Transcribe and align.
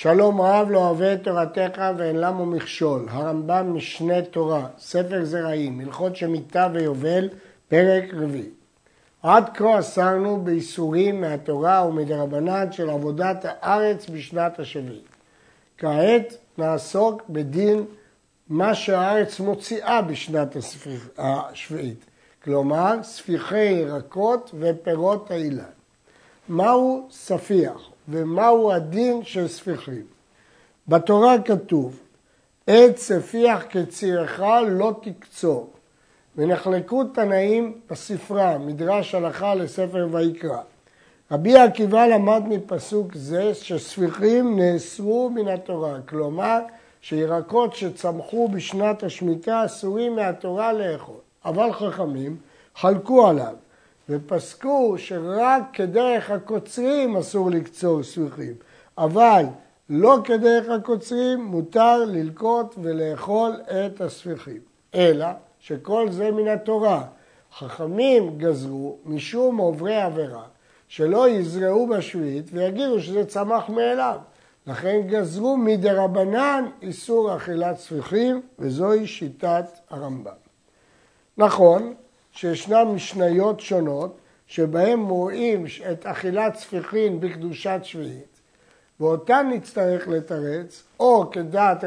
שלום 0.00 0.40
רב 0.40 0.70
לא 0.70 0.78
אוהב 0.78 1.02
את 1.02 1.24
תורתך 1.24 1.82
ואין 1.96 2.16
למו 2.16 2.46
מכשול, 2.46 3.06
הרמב"ם 3.10 3.76
משנה 3.76 4.22
תורה, 4.22 4.66
ספר 4.78 5.24
זרעים, 5.24 5.80
הלכות 5.80 6.16
שמיטה 6.16 6.68
ויובל, 6.72 7.28
פרק 7.68 8.04
רביעי. 8.14 8.50
עד 9.22 9.50
כה 9.54 9.78
אסרנו 9.78 10.40
באיסורים 10.44 11.20
מהתורה 11.20 11.86
ומדרבנן 11.86 12.72
של 12.72 12.90
עבודת 12.90 13.44
הארץ 13.48 14.08
בשנת 14.10 14.58
השביעית. 14.58 15.08
כעת 15.78 16.36
נעסוק 16.58 17.22
בדין 17.28 17.84
מה 18.48 18.74
שהארץ 18.74 19.40
מוציאה 19.40 20.02
בשנת 20.02 20.56
השביעית, 21.18 22.04
כלומר 22.44 23.02
ספיחי 23.02 23.64
ירקות 23.64 24.50
ופירות 24.58 25.30
האילן. 25.30 25.64
מהו 26.48 27.08
ספיח 27.10 27.90
ומהו 28.08 28.72
הדין 28.72 29.24
של 29.24 29.48
ספיחים? 29.48 30.02
בתורה 30.88 31.42
כתוב, 31.42 32.00
עת 32.66 32.96
ספיח 32.96 33.64
כצירך 33.70 34.40
לא 34.68 34.92
תקצור, 35.02 35.70
ונחלקו 36.36 37.04
תנאים 37.04 37.80
בספרה, 37.90 38.58
מדרש 38.58 39.14
הלכה 39.14 39.54
לספר 39.54 40.08
ויקרא. 40.10 40.60
רבי 41.30 41.56
עקיבא 41.56 42.06
למד 42.06 42.42
מפסוק 42.48 43.14
זה 43.14 43.54
שספיחים 43.54 44.60
נאסרו 44.60 45.30
מן 45.30 45.48
התורה, 45.48 45.96
כלומר 46.08 46.58
שירקות 47.00 47.74
שצמחו 47.74 48.48
בשנת 48.48 49.02
השמיטה 49.02 49.64
אסורים 49.64 50.16
מהתורה 50.16 50.72
לאכול. 50.72 51.16
אבל 51.44 51.72
חכמים 51.72 52.36
חלקו 52.76 53.28
עליו 53.28 53.54
ופסקו 54.08 54.94
שרק 54.98 55.62
כדרך 55.72 56.30
הקוצרים 56.30 57.16
אסור 57.16 57.50
לקצור 57.50 58.02
ספיחים, 58.02 58.54
אבל 58.98 59.44
לא 59.90 60.18
כדרך 60.24 60.68
הקוצרים 60.68 61.44
מותר 61.44 62.04
ללקוט 62.04 62.74
ולאכול 62.82 63.52
את 63.66 64.00
הספיחים. 64.00 64.60
אלא 64.94 65.26
שכל 65.58 66.10
זה 66.10 66.30
מן 66.30 66.48
התורה. 66.48 67.04
חכמים 67.58 68.38
גזרו 68.38 68.96
משום 69.04 69.56
עוברי 69.56 69.96
עבירה 69.96 70.42
שלא 70.88 71.28
יזרעו 71.28 71.86
בשביעית 71.86 72.50
ויגידו 72.52 73.00
שזה 73.00 73.26
צמח 73.26 73.68
מאליו. 73.68 74.18
לכן 74.66 75.00
גזרו 75.06 75.56
מדרבנן 75.56 76.64
איסור 76.82 77.36
אכילת 77.36 77.78
ספיחים, 77.78 78.40
וזוהי 78.58 79.06
שיטת 79.06 79.64
הרמב"ם. 79.90 80.32
נכון 81.38 81.94
שישנן 82.40 82.88
משניות 82.94 83.60
שונות 83.60 84.18
שבהן 84.46 85.00
רואים 85.00 85.64
את 85.92 86.06
אכילת 86.06 86.56
ספיחין 86.56 87.20
בקדושת 87.20 87.80
שביעית, 87.82 88.40
ואותן 89.00 89.50
נצטרך 89.52 90.08
לתרץ, 90.08 90.82
או 91.00 91.30
כדעת 91.30 91.84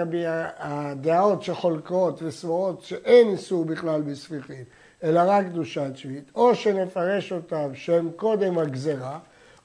הדעות 0.58 1.44
שחולקות 1.44 2.20
וסבורות 2.24 2.84
שאין 2.84 3.30
איסור 3.30 3.66
בכלל 3.66 4.02
בספיחין, 4.02 4.64
אלא 5.04 5.22
רק 5.26 5.46
קדושת 5.46 5.92
שביעית, 5.96 6.32
או 6.36 6.56
שנפרש 6.56 7.32
אותם 7.32 7.76
שהם 7.76 8.10
קודם 8.16 8.58
הגזרה, 8.58 9.20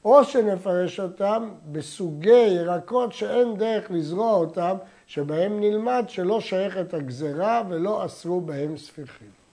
או 0.04 0.24
שנפרש 0.24 1.00
אותם 1.00 1.48
בסוגי 1.72 2.46
ירקות 2.48 3.12
שאין 3.12 3.56
דרך 3.56 3.90
לזרוע 3.90 4.32
אותם, 4.32 4.76
שבהם 5.06 5.60
נלמד 5.60 6.04
שלא 6.08 6.40
שייכת 6.40 6.94
הגזרה 6.94 7.62
ולא 7.68 8.04
אסרו 8.04 8.40
בהם 8.40 8.76
ספיחים. 8.76 9.45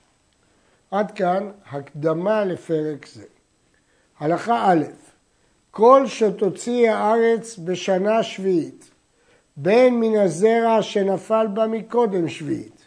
עד 0.94 1.12
כאן 1.12 1.52
הקדמה 1.72 2.46
לפרק 2.46 3.06
זה. 3.06 3.24
הלכה 4.20 4.72
א', 4.72 4.84
כל 5.72 6.04
שתוציא 6.08 6.92
הארץ 6.92 7.58
בשנה 7.58 8.24
שביעית, 8.24 8.92
בין 9.58 10.00
מן 10.00 10.20
הזרע 10.20 10.82
שנפל 10.82 11.48
בה 11.54 11.68
מקודם 11.68 12.30
שביעית, 12.30 12.82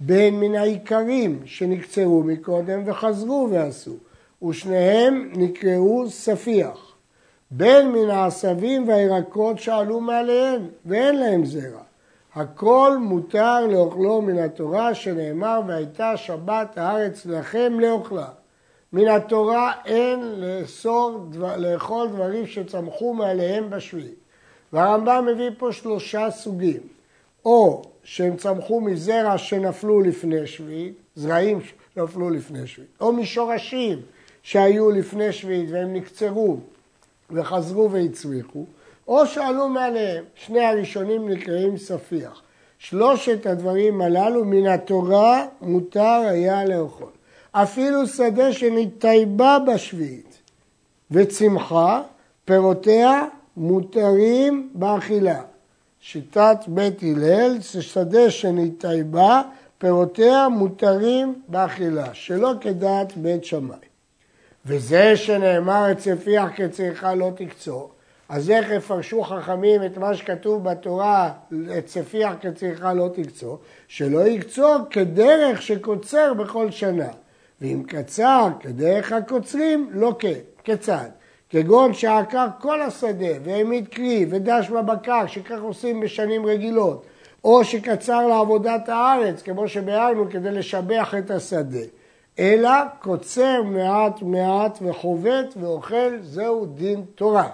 בין 0.00 0.40
מן 0.40 0.54
העיקרים 0.54 1.42
שנקצרו 1.44 2.22
מקודם 2.22 2.82
וחזרו 2.86 3.48
ועשו, 3.50 3.96
ושניהם 4.48 5.32
נקראו 5.36 6.10
ספיח. 6.10 6.96
בין 7.50 7.92
מן 7.92 8.10
העשבים 8.10 8.88
והירקות 8.88 9.58
שעלו 9.58 10.00
מעליהם, 10.00 10.68
ואין 10.86 11.18
להם 11.18 11.44
זרע. 11.44 11.85
הכל 12.36 12.96
מותר 13.00 13.66
לאוכלו 13.66 14.22
מן 14.22 14.38
התורה, 14.38 14.94
שנאמר, 14.94 15.60
והייתה 15.66 16.16
שבת 16.16 16.78
הארץ 16.78 17.26
לכם 17.26 17.80
לאוכלה. 17.80 18.28
מן 18.92 19.08
התורה 19.08 19.72
אין 19.84 20.20
לאסור, 20.22 21.26
לאכול 21.56 22.08
דברים 22.08 22.46
שצמחו 22.46 23.14
מעליהם 23.14 23.70
בשביעי. 23.70 24.14
והרמב"ם 24.72 25.28
מביא 25.32 25.50
פה 25.58 25.72
שלושה 25.72 26.30
סוגים, 26.30 26.80
או 27.44 27.82
שהם 28.04 28.36
צמחו 28.36 28.80
מזרע 28.80 29.38
שנפלו 29.38 30.00
לפני 30.00 30.46
שביעית, 30.46 30.94
זרעים 31.14 31.58
שנפלו 31.94 32.30
לפני 32.30 32.66
שביעית, 32.66 32.90
או 33.00 33.12
משורשים 33.12 33.98
שהיו 34.42 34.90
לפני 34.90 35.32
שביעית 35.32 35.70
והם 35.70 35.92
נקצרו 35.92 36.56
וחזרו 37.30 37.90
והצמיחו, 37.90 38.64
או 39.08 39.26
שעלו 39.26 39.68
מעליהם. 39.68 40.24
שני 40.34 40.64
הראשונים 40.64 41.28
נקראים 41.28 41.76
ספיח. 41.76 42.42
שלושת 42.78 43.46
הדברים 43.46 44.00
הללו 44.00 44.44
מן 44.44 44.66
התורה 44.66 45.46
מותר 45.60 46.22
היה 46.28 46.64
לאכול. 46.64 47.10
אפילו 47.52 48.06
שדה 48.06 48.52
שנתייבה 48.52 49.58
בשביעית 49.66 50.38
וצמחה, 51.10 52.02
פירותיה 52.44 53.22
מותרים 53.56 54.70
באכילה. 54.74 55.42
שיטת 56.00 56.58
בית 56.66 57.02
הלל 57.02 57.60
שדה 57.60 58.30
שנתייבה, 58.30 59.42
פירותיה 59.78 60.48
מותרים 60.48 61.42
באכילה, 61.48 62.14
שלא 62.14 62.52
כדעת 62.60 63.16
בית 63.16 63.44
שמאי. 63.44 63.76
וזה 64.66 65.16
שנאמר 65.16 65.90
את 65.90 65.98
צפיח 65.98 66.48
כצריכה 66.56 67.14
לא 67.14 67.30
תקצור, 67.36 67.90
אז 68.28 68.50
איך 68.50 68.70
יפרשו 68.70 69.22
חכמים 69.22 69.84
את 69.84 69.98
מה 69.98 70.14
שכתוב 70.14 70.64
בתורה, 70.64 71.32
צפיח 71.84 72.32
כצריכה 72.40 72.94
לא 72.94 73.08
תקצור? 73.14 73.58
שלא 73.88 74.28
יקצור 74.28 74.76
כדרך 74.90 75.62
שקוצר 75.62 76.34
בכל 76.34 76.70
שנה. 76.70 77.08
ואם 77.60 77.82
קצר 77.86 78.48
כדרך 78.60 79.12
הקוצרים, 79.12 79.88
לא 79.92 80.14
כן. 80.18 80.38
כיצד? 80.64 81.08
כגון 81.50 81.94
שעקר 81.94 82.46
כל 82.60 82.82
השדה 82.82 83.32
והעמיד 83.44 83.88
כלי 83.88 84.26
ודש 84.30 84.68
בבקר, 84.68 85.26
שכך 85.26 85.62
עושים 85.62 86.00
בשנים 86.00 86.46
רגילות, 86.46 87.06
או 87.44 87.64
שקצר 87.64 88.26
לעבודת 88.26 88.88
הארץ, 88.88 89.42
כמו 89.42 89.68
שביארנו, 89.68 90.30
כדי 90.30 90.50
לשבח 90.50 91.14
את 91.18 91.30
השדה. 91.30 91.84
אלא 92.38 92.70
קוצר 93.00 93.62
מעט 93.62 94.22
מעט 94.22 94.78
וחובט 94.82 95.54
ואוכל, 95.60 96.18
זהו 96.22 96.66
דין 96.66 97.04
תורה. 97.14 97.48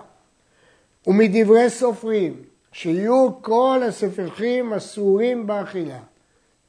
ומדברי 1.07 1.71
סופרים, 1.71 2.35
שיהיו 2.73 3.29
כל 3.41 3.81
הספחים 3.89 4.73
אסורים 4.73 5.47
באכילה. 5.47 5.99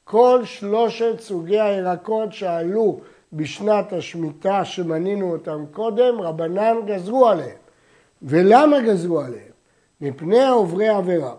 כל 0.04 0.42
שלושת 0.46 1.20
סוגי 1.20 1.60
הירקות 1.60 2.34
שעלו 2.34 3.00
בשנת 3.34 3.94
השמיטה 3.94 4.66
שמנינו 4.66 5.32
אותם 5.32 5.66
קודם, 5.72 6.22
רבנן 6.22 6.76
גזרו 6.86 7.28
עליהם. 7.28 7.58
ולמה 8.22 8.82
גזרו 8.82 9.20
עליהם? 9.20 9.52
מפני 10.02 10.48
עוברי 10.48 10.88
עבירה, 10.88 11.34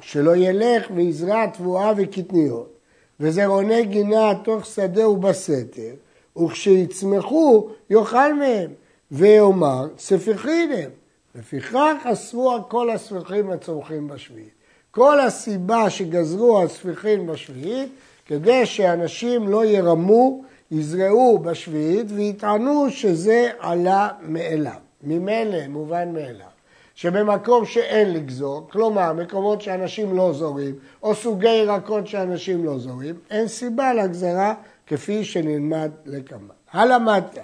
שלא 0.00 0.36
ילך 0.36 0.86
ויזרע 0.94 1.46
תבואה 1.46 1.92
וקטניות, 1.96 2.72
וזרעוני 3.20 3.84
גינה 3.84 4.32
תוך 4.44 4.66
שדה 4.66 5.08
ובסתר, 5.08 5.94
וכשיצמחו 6.36 7.68
יאכל 7.90 8.34
מהם, 8.34 8.70
ויאמר 9.10 9.86
ספיחין 9.98 10.72
הם. 10.72 10.90
לפיכך 11.34 11.94
אסרו 12.04 12.58
כל 12.68 12.90
הספיחים 12.90 13.50
הצומחים 13.50 14.08
בשביעית. 14.08 14.54
כל 14.90 15.20
הסיבה 15.20 15.90
שגזרו 15.90 16.62
הספיחים 16.62 17.26
בשביעית, 17.26 17.88
כדי 18.26 18.66
שאנשים 18.66 19.48
לא 19.48 19.64
ירמו, 19.64 20.44
יזרעו 20.70 21.38
בשביעית 21.38 22.06
ויטענו 22.10 22.90
שזה 22.90 23.50
עלה 23.58 24.08
מאליו. 24.22 24.80
ממילא, 25.02 25.68
מובן 25.68 26.12
מאליו. 26.12 26.46
שבמקום 26.94 27.64
שאין 27.64 28.12
לגזור, 28.12 28.68
כלומר 28.72 29.12
מקומות 29.12 29.62
שאנשים 29.62 30.16
לא 30.16 30.32
זורים, 30.32 30.74
או 31.02 31.14
סוגי 31.14 31.48
ירקות 31.48 32.06
שאנשים 32.06 32.64
לא 32.64 32.78
זורים, 32.78 33.14
אין 33.30 33.48
סיבה 33.48 33.94
לגזרה 33.94 34.54
כפי 34.86 35.24
שנלמד 35.24 35.90
לקמה. 36.06 36.54
הלמדת 36.72 37.38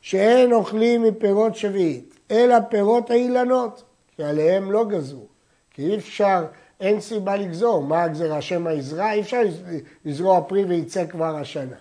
שאין 0.00 0.52
אוכלים 0.52 1.02
מפירות 1.02 1.56
שביעית, 1.56 2.09
אלא 2.30 2.56
פירות 2.68 3.10
האילנות, 3.10 3.82
כי 4.16 4.24
עליהם 4.24 4.72
לא 4.72 4.84
גזרו. 4.84 5.26
כי 5.70 5.82
אי 5.82 5.96
אפשר, 5.96 6.44
אין 6.80 7.00
סיבה 7.00 7.36
לגזור. 7.36 7.82
מה 7.82 8.02
הגזרה? 8.02 8.40
שמא 8.40 8.70
יזרע? 8.70 9.12
אי 9.12 9.20
אפשר 9.20 9.40
לזרוע 10.04 10.40
פרי 10.40 10.64
וייצא 10.64 11.06
כבר 11.06 11.36
השנה. 11.36 11.76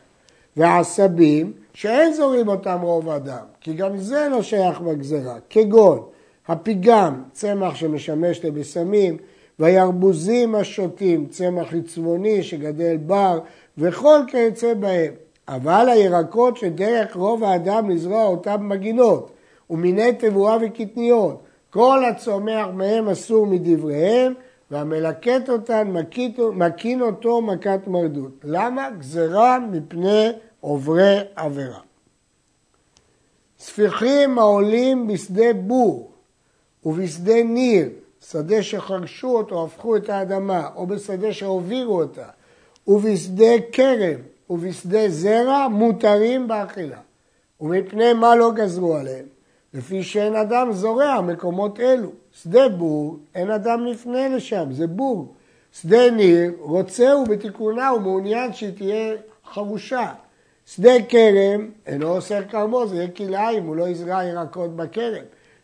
ועשבים, 0.57 1.54
שאין 1.74 2.13
זורים 2.13 2.48
אותם 2.48 2.80
רוב 2.81 3.10
אדם, 3.10 3.44
כי 3.62 3.74
גם 3.74 3.98
זה 3.98 4.28
לא 4.31 4.42
שייך 4.42 4.81
בגזרה, 4.81 5.36
כגון 5.50 6.04
הפיגם, 6.48 7.24
צמח 7.31 7.75
שמשמש 7.75 8.46
לבשמים, 8.46 9.18
והירבוזים 9.60 10.56
השותים, 10.56 11.25
צמח 11.25 11.74
עצבוני 11.74 12.44
שגדל 12.44 12.98
בר, 12.98 13.40
וכל 13.78 14.19
כיוצא 14.28 14.74
בהם. 14.74 15.13
אבל 15.48 15.90
הירקות 15.90 16.57
שדרך 16.57 17.16
רוב 17.16 17.44
האדם 17.44 17.90
לזרוע 17.90 18.25
אותם 18.25 18.69
מגינות, 18.69 19.31
ומיני 19.69 20.13
תבואה 20.13 20.57
וקטניות, 20.62 21.44
כל 21.69 22.06
הצומח 22.06 22.68
מהם 22.74 23.10
אסור 23.10 23.48
מדבריהם, 23.48 24.33
והמלקט 24.71 25.50
אותן 25.50 25.94
מקין 26.54 27.01
אותו 27.01 27.42
מכת 27.42 27.80
מרדות. 27.88 28.31
למה? 28.44 28.89
גזרה 28.89 29.60
מפני 29.60 30.30
עוברי 30.60 31.19
עבירה. 31.36 31.80
ספיחים 33.60 34.39
העולים 34.39 35.07
בשדה 35.07 35.54
בור 35.54 36.12
ובשדה 36.86 37.44
ניר, 37.44 37.89
שדה 38.22 38.63
שחרשו 38.63 39.38
אותו, 39.38 39.65
הפכו 39.65 39.95
את 39.95 40.10
האדמה, 40.10 40.69
או 40.75 40.88
בשדה 40.88 41.33
שהובירו 41.33 42.01
אותה, 42.01 42.27
ובשדה 42.88 43.54
כרם 43.72 44.19
ובשדה 44.50 45.10
זרע, 45.10 45.68
מותרים 45.68 46.48
באכילה. 46.48 47.00
ומפני 47.62 48.13
מה 48.13 48.36
לא 48.36 48.51
גזרו 48.51 48.95
עליהם? 48.95 49.25
לפי 49.74 50.04
שאין 50.04 50.36
אדם 50.36 50.71
זורע 50.71 51.21
מקומות 51.21 51.80
אלו. 51.80 52.10
שדה 52.31 52.69
בור, 52.69 53.18
אין 53.36 53.51
אדם 53.51 53.86
לפנה 53.86 54.27
לשם, 54.27 54.66
זה 54.71 54.88
בור. 54.88 55.33
שדה 55.71 56.12
ניר, 56.12 56.54
רוצה 56.60 57.12
הוא 57.12 57.27
בתיקונה, 57.27 57.89
הוא 57.89 58.01
מעוניין 58.01 58.54
שהיא 58.54 58.74
תהיה 58.74 59.16
חרושה. 59.54 60.13
שדה 60.66 60.92
כרם, 61.10 61.69
אינו 61.88 62.10
אוסר 62.10 62.44
כרמו, 62.44 62.88
זה 62.88 62.95
יהיה 62.95 63.07
כלאיים, 63.07 63.66
הוא 63.66 63.75
לא 63.75 63.88
יזרע 63.88 64.24
ירקות 64.24 64.75
בכרם. 64.75 65.24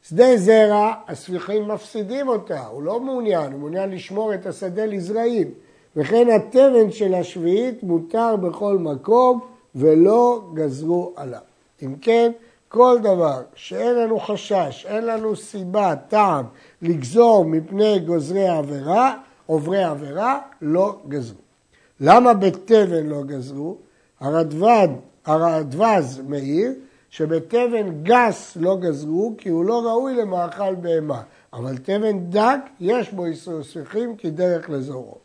שדה 0.10 0.38
זרע, 0.38 0.94
הספיחים 1.08 1.68
מפסידים 1.68 2.28
אותה, 2.28 2.66
הוא 2.66 2.84
לא 2.84 3.00
מעוניין, 3.00 3.52
הוא 3.52 3.60
מעוניין 3.60 3.90
לשמור 3.90 4.34
את 4.34 4.46
השדה 4.46 4.86
לזרעים. 4.86 5.52
וכן 5.96 6.28
התבן 6.36 6.92
של 6.92 7.14
השביעית 7.14 7.84
מותר 7.84 8.36
בכל 8.36 8.78
מקום 8.78 9.40
ולא 9.76 10.42
גזרו 10.54 11.14
עליו. 11.16 11.40
אם 11.84 11.96
כן, 12.02 12.32
כל 12.70 12.98
דבר 13.02 13.42
שאין 13.56 13.96
לנו 13.96 14.20
חשש, 14.20 14.86
אין 14.90 15.06
לנו 15.06 15.36
סיבה, 15.36 15.96
טעם, 16.08 16.46
לגזור 16.82 17.46
מפני 17.46 18.00
גוזרי 18.00 18.48
עבירה, 18.48 19.18
עוברי 19.46 19.84
עבירה, 19.84 20.40
לא 20.62 21.00
גזרו. 21.08 21.40
למה 22.00 22.34
בתבן 22.34 23.08
לא 23.08 23.24
גזרו? 23.24 23.78
הרדב"ד, 24.20 24.88
הרדווז 25.26 26.22
מאיר 26.28 26.74
שבתבן 27.10 28.04
גס 28.04 28.58
לא 28.60 28.78
גזרו 28.78 29.34
כי 29.38 29.50
הוא 29.50 29.66
לא 29.66 29.86
ראוי 29.86 30.16
למאכל 30.16 30.76
בהמה, 30.76 31.22
אבל 31.54 31.78
תבן 31.78 32.30
דק 32.30 32.60
יש 32.80 33.12
בו 33.12 33.26
איסור 33.26 33.64
ספיחים 33.64 34.16
כדרך 34.18 34.70
לזורו. 34.70 35.18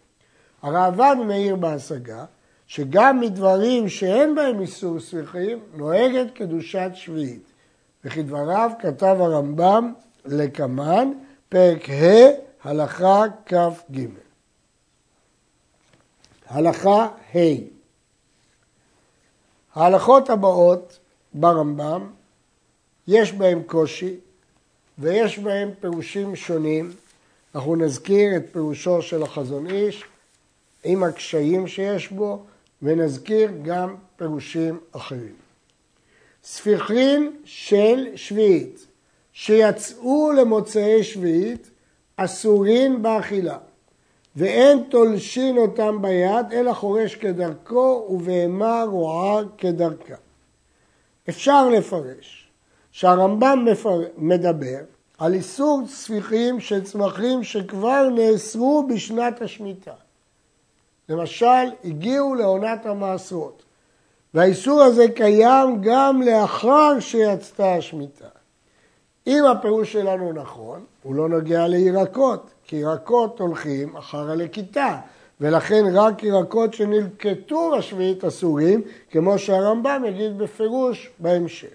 הראב"ד 0.63 1.17
מאיר 1.27 1.57
בהשגה 1.57 2.25
שגם 2.71 3.21
מדברים 3.21 3.89
שאין 3.89 4.35
בהם 4.35 4.61
איסור 4.61 5.01
ספיחים 5.01 5.59
נוהגת 5.75 6.35
קדושת 6.35 6.91
שביעית. 6.95 7.43
וכדבריו 8.05 8.71
כתב 8.79 9.17
הרמב"ם 9.21 9.93
לקמן, 10.25 11.13
פרק 11.49 11.91
ה', 11.91 12.29
הלכה 12.63 13.25
כ"ג. 13.47 14.07
הלכה 16.47 17.09
ה' 17.35 17.39
ההלכות 19.75 20.31
הבאות 20.31 20.99
ברמב"ם, 21.35 22.11
יש 23.09 23.33
בהם 23.33 23.63
קושי 23.63 24.17
ויש 24.99 25.39
בהם 25.39 25.71
פירושים 25.81 26.37
שונים. 26.37 26.93
אנחנו 27.55 27.77
נזכיר 27.77 28.37
את 28.37 28.43
פירושו 28.53 29.03
של 29.03 29.23
החזון 29.23 29.67
איש 29.67 30.05
עם 30.85 31.03
הקשיים 31.03 31.69
שיש 31.69 32.09
בו, 32.09 32.45
ונזכיר 32.83 33.51
גם 33.63 33.97
פירושים 34.17 34.81
אחרים. 34.93 35.35
ספיחין 36.45 37.37
של 37.45 38.07
שביעית 38.17 38.87
שיצאו 39.33 40.33
למוצאי 40.33 41.05
שביעית 41.05 41.71
אסורין 42.17 43.03
באכילה 43.03 43.59
ואין 44.37 44.83
תולשין 44.89 45.59
אותם 45.59 46.03
ביד 46.03 46.53
אלא 46.53 46.73
חורש 46.73 47.15
כדרכו 47.15 48.07
ובהמה 48.11 48.83
רועה 48.83 49.43
כדרכה. 49.59 50.15
אפשר 51.29 51.69
לפרש 51.69 52.49
שהרמב"ם 52.93 53.67
מדבר 54.17 54.81
על 55.19 55.35
איסור 55.35 55.83
ספיחים 55.89 56.61
של 56.61 56.85
צמחים 56.85 57.45
שכבר 57.45 58.09
נאסרו 58.09 58.87
בשנת 58.89 59.43
השמיטה. 59.43 59.95
למשל, 61.11 61.71
הגיעו 61.85 62.35
לעונת 62.35 62.87
המעשרות, 62.87 63.63
והאיסור 64.35 64.83
הזה 64.83 65.09
קיים 65.09 65.79
גם 65.81 66.23
לאחר 66.23 67.01
שיצתה 67.01 67.75
השמיטה. 67.75 68.29
אם 69.27 69.45
הפירוש 69.45 69.93
שלנו 69.93 70.33
נכון, 70.33 70.85
הוא 71.03 71.15
לא 71.15 71.29
נוגע 71.29 71.67
לירקות, 71.67 72.51
כי 72.65 72.77
ירקות 72.77 73.41
הולכים 73.41 73.97
אחר 73.97 74.31
הלקיטה, 74.31 74.99
ולכן 75.41 75.85
רק 75.93 76.23
ירקות 76.23 76.75
שנלקטו 76.75 77.73
בשביעית 77.79 78.25
אסורים, 78.25 78.83
כמו 79.11 79.39
שהרמב"ם 79.39 80.03
יגיד 80.09 80.39
בפירוש 80.39 81.11
בהמשך. 81.19 81.69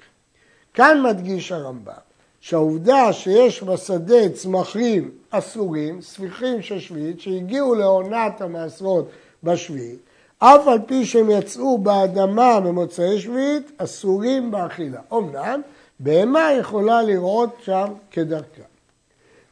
כאן 0.74 1.04
מדגיש 1.04 1.52
הרמב"ם 1.52 1.94
שהעובדה 2.40 3.14
שיש 3.14 3.64
בשדה 3.64 4.30
צמחים 4.34 5.12
אסורים, 5.30 6.02
ספיחים 6.02 6.62
של 6.62 6.80
שביעית, 6.80 7.20
שהגיעו 7.20 7.76
לעונת 7.76 8.42
המעשרות 8.42 9.10
בשביעית, 9.46 10.00
אף 10.40 10.68
על 10.68 10.80
פי 10.86 11.06
שהם 11.06 11.30
יצאו 11.30 11.78
באדמה 11.78 12.60
ממוצאי 12.60 13.20
שביעית, 13.20 13.72
אסורים 13.78 14.52
באכילה. 14.52 15.00
אמנם, 15.14 15.62
בהמה 16.00 16.52
יכולה 16.60 17.02
לראות 17.02 17.56
שם 17.64 17.86
כדרכה. 18.12 18.62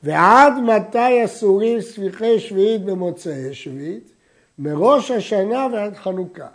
ועד 0.04 0.54
מתי 0.54 1.26
אסורים 1.26 1.82
ספיחי 1.82 2.40
שביעית 2.40 2.86
במוצאי 2.86 3.54
שביעית? 3.54 4.12
מראש 4.60 5.12
השנה 5.12 5.68
ועד 5.74 5.96
חנוכה. 5.96 6.48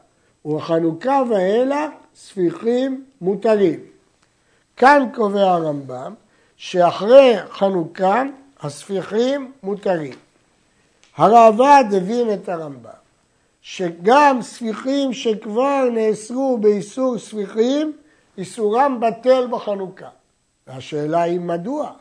ובחנוכה 0.44 1.23
ואילך 1.31 1.90
ספיחים 2.14 3.05
מותרים. 3.20 3.81
כאן 4.76 5.08
קובע 5.14 5.50
הרמב"ם 5.50 6.14
שאחרי 6.56 7.35
חנוכה 7.50 8.23
הספיחים 8.61 9.52
מותרים. 9.62 10.14
הרעב"ד 11.17 11.85
הבין 11.96 12.33
את 12.35 12.49
הרמב"ם 12.49 13.07
שגם 13.62 14.38
ספיחים 14.42 15.12
שכבר 15.12 15.88
נאסרו 15.92 16.58
באיסור 16.58 17.18
ספיחים, 17.18 17.92
איסורם 18.38 19.00
בטל 19.00 19.46
בחנוכה. 19.50 20.08
והשאלה 20.66 21.22
היא 21.22 21.40
מדוע? 21.40 21.92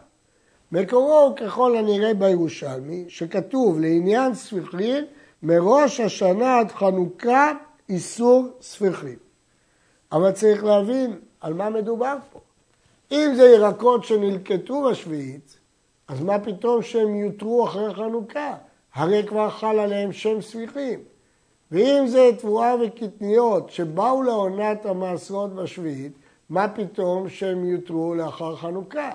מקורו 0.71 1.19
הוא 1.19 1.35
ככל 1.35 1.77
הנראה 1.77 2.13
בירושלמי, 2.13 3.05
שכתוב 3.07 3.79
לעניין 3.79 4.33
ספיחין, 4.33 5.05
מראש 5.43 5.99
השנה 5.99 6.59
עד 6.59 6.71
חנוכה 6.71 7.51
איסור 7.89 8.47
ספיחין. 8.61 9.15
אבל 10.11 10.31
צריך 10.31 10.63
להבין 10.63 11.19
על 11.41 11.53
מה 11.53 11.69
מדובר 11.69 12.15
פה. 12.31 12.39
אם 13.11 13.31
זה 13.35 13.43
ירקות 13.43 14.03
שנלקטו 14.03 14.83
בשביעית, 14.83 15.57
אז 16.07 16.21
מה 16.21 16.39
פתאום 16.39 16.81
שהם 16.81 17.15
יותרו 17.15 17.65
אחרי 17.65 17.93
חנוכה? 17.93 18.55
הרי 18.93 19.23
כבר 19.27 19.49
חל 19.49 19.79
עליהם 19.79 20.11
שם 20.11 20.41
ספיחים. 20.41 20.99
ואם 21.71 22.07
זה 22.07 22.29
תבואה 22.39 22.75
וקטניות 22.81 23.69
שבאו 23.69 24.23
לעונת 24.23 24.85
המעשרות 24.85 25.55
בשביעית, 25.55 26.11
מה 26.49 26.67
פתאום 26.67 27.29
שהם 27.29 27.65
יותרו 27.65 28.15
לאחר 28.15 28.55
חנוכה? 28.55 29.11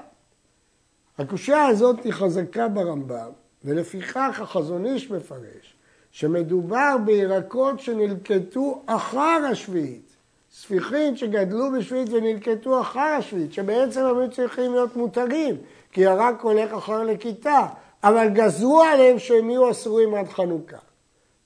הקושייה 1.19 1.67
הזאת 1.67 2.05
היא 2.05 2.13
חזקה 2.13 2.69
ברמב"ם, 2.69 3.31
ולפיכך 3.65 4.41
החזון 4.43 4.87
איש 4.87 5.11
מפרש 5.11 5.75
שמדובר 6.11 6.97
בירקות 7.05 7.81
שנלקטו 7.81 8.83
אחר 8.87 9.41
השביעית, 9.51 10.17
ספיחים 10.53 11.17
שגדלו 11.17 11.73
בשביעית 11.79 12.09
ונלקטו 12.13 12.81
אחר 12.81 13.01
השביעית, 13.19 13.53
שבעצם 13.53 14.01
הם 14.01 14.31
צריכים 14.31 14.73
להיות 14.73 14.97
מותרים, 14.97 15.57
כי 15.93 16.01
ירק 16.01 16.41
הולך 16.41 16.73
אחר 16.73 17.03
לכיתה, 17.03 17.67
אבל 18.05 18.29
גזרו 18.29 18.83
עליהם 18.83 19.19
שהם 19.19 19.51
יהיו 19.51 19.71
אסורים 19.71 20.15
עד 20.15 20.29
חנוכה. 20.29 20.92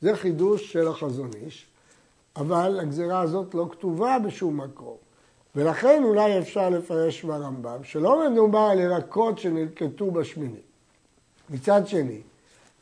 זה 0.06 0.16
חידוש 0.16 0.72
של 0.72 0.88
החזון 0.88 1.30
איש, 1.44 1.66
אבל 2.36 2.80
הגזירה 2.80 3.20
הזאת 3.20 3.54
לא 3.54 3.66
כתובה 3.70 4.18
בשום 4.18 4.60
מקום. 4.60 4.96
ולכן 5.56 6.02
אולי 6.04 6.38
אפשר 6.38 6.70
לפרש 6.70 7.22
ברמב"ם 7.22 7.84
שלא 7.84 8.30
מדובר 8.30 8.58
על 8.58 8.78
ירקות 8.78 9.38
שנלקטו 9.38 10.10
בשמיני. 10.10 10.60
מצד 11.50 11.86
שני, 11.86 12.20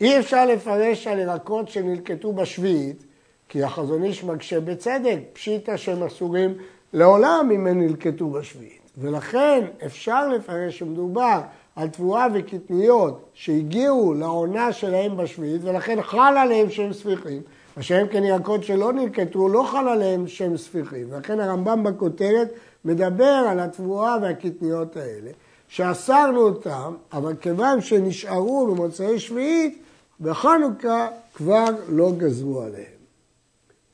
אי 0.01 0.19
אפשר 0.19 0.47
לפרש 0.47 1.07
על 1.07 1.19
ירקות 1.19 1.69
שנלקטו 1.69 2.33
בשביעית, 2.33 3.05
כי 3.49 3.63
החזון 3.63 4.05
איש 4.05 4.25
מקשה 4.25 4.61
בצדק, 4.61 5.19
פשיטא 5.33 5.77
שהם 5.77 6.03
אסורים 6.03 6.55
לעולם 6.93 7.51
אם 7.55 7.67
הם 7.67 7.81
נלקטו 7.81 8.31
בשביעית. 8.31 8.91
ולכן 8.99 9.65
אפשר 9.87 10.29
לפרש 10.29 10.79
שמדובר 10.79 11.41
על 11.77 11.89
תבואה 11.89 12.27
וקטניות 12.35 13.31
שהגיעו 13.35 14.15
לעונה 14.15 14.73
שלהם 14.73 15.17
בשביעית 15.17 15.61
ולכן 15.65 16.03
חל 16.03 16.35
עליהם 16.37 16.71
שהם 16.71 16.93
ספיחים, 16.93 17.43
מה 17.77 17.83
שהם 17.83 18.09
כן 18.09 18.25
ירקות 18.25 18.65
שלא 18.65 18.93
נלקטו 18.93 19.49
לא 19.49 19.63
חל 19.71 19.89
עליהם 19.89 20.29
שהם 20.29 20.57
ספיחים. 20.57 21.07
ולכן 21.11 21.41
הרמב"ם 21.41 21.83
בכותרת 21.83 22.49
מדבר 22.85 23.45
על 23.49 23.61
התבואה 23.61 24.17
והקטניות 24.23 24.97
האלה, 24.97 25.31
שאסרנו 25.69 26.41
אותם, 26.41 26.95
אבל 27.13 27.35
כיוון 27.41 27.81
שנשארו 27.81 28.67
במוצאי 28.67 29.21
שביעית, 29.21 29.79
בחנוכה 30.21 31.09
כבר 31.35 31.65
לא 31.89 32.13
גזרו 32.19 32.63
עליהם. 32.63 32.95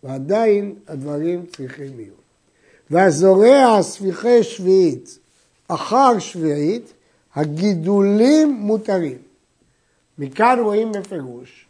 ועדיין 0.03 0.75
הדברים 0.89 1.47
צריכים 1.57 1.97
להיות. 1.97 2.21
והזורע 2.91 3.83
ספיחי 3.83 4.43
שביעית 4.43 5.19
אחר 5.69 6.19
שביעית, 6.19 6.93
הגידולים 7.35 8.53
מותרים. 8.53 9.19
מכאן 10.19 10.59
רואים 10.63 10.93
בפירוש 10.93 11.67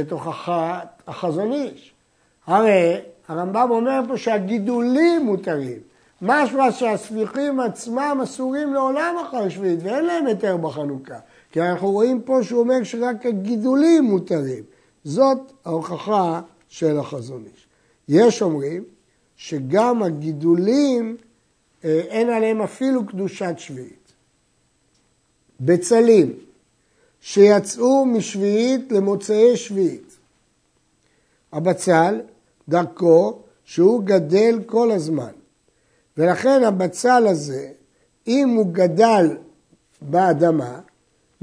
את 0.00 0.12
הוכחת 0.12 1.02
החזון 1.06 1.52
איש. 1.52 1.92
הרי 2.46 3.00
הרמב"ם 3.28 3.70
אומר 3.70 4.00
פה 4.08 4.16
שהגידולים 4.16 5.26
מותרים. 5.26 5.78
משמע 6.22 6.72
שהספיחים 6.72 7.60
עצמם 7.60 8.20
אסורים 8.22 8.74
לעולם 8.74 9.14
אחר 9.28 9.48
שביעית 9.48 9.80
ואין 9.82 10.04
להם 10.04 10.26
היתר 10.26 10.56
בחנוכה. 10.56 11.18
כי 11.52 11.60
אנחנו 11.62 11.90
רואים 11.90 12.22
פה 12.22 12.38
שהוא 12.42 12.60
אומר 12.60 12.84
שרק 12.84 13.26
הגידולים 13.26 14.04
מותרים. 14.04 14.64
זאת 15.04 15.52
ההוכחה 15.64 16.40
של 16.68 16.98
החזון 16.98 17.44
איש. 17.52 17.66
יש 18.08 18.42
אומרים 18.42 18.84
שגם 19.36 20.02
הגידולים 20.02 21.16
אה, 21.84 22.00
אין 22.08 22.28
עליהם 22.30 22.62
אפילו 22.62 23.06
קדושת 23.06 23.54
שביעית. 23.56 24.07
בצלים 25.60 26.32
שיצאו 27.20 28.06
משביעית 28.06 28.92
למוצאי 28.92 29.56
שביעית. 29.56 30.16
הבצל, 31.52 32.20
דרכו 32.68 33.38
שהוא 33.64 34.02
גדל 34.04 34.60
כל 34.66 34.90
הזמן. 34.90 35.32
ולכן 36.16 36.62
הבצל 36.64 37.26
הזה, 37.26 37.68
אם 38.26 38.48
הוא 38.48 38.66
גדל 38.72 39.36
באדמה, 40.00 40.80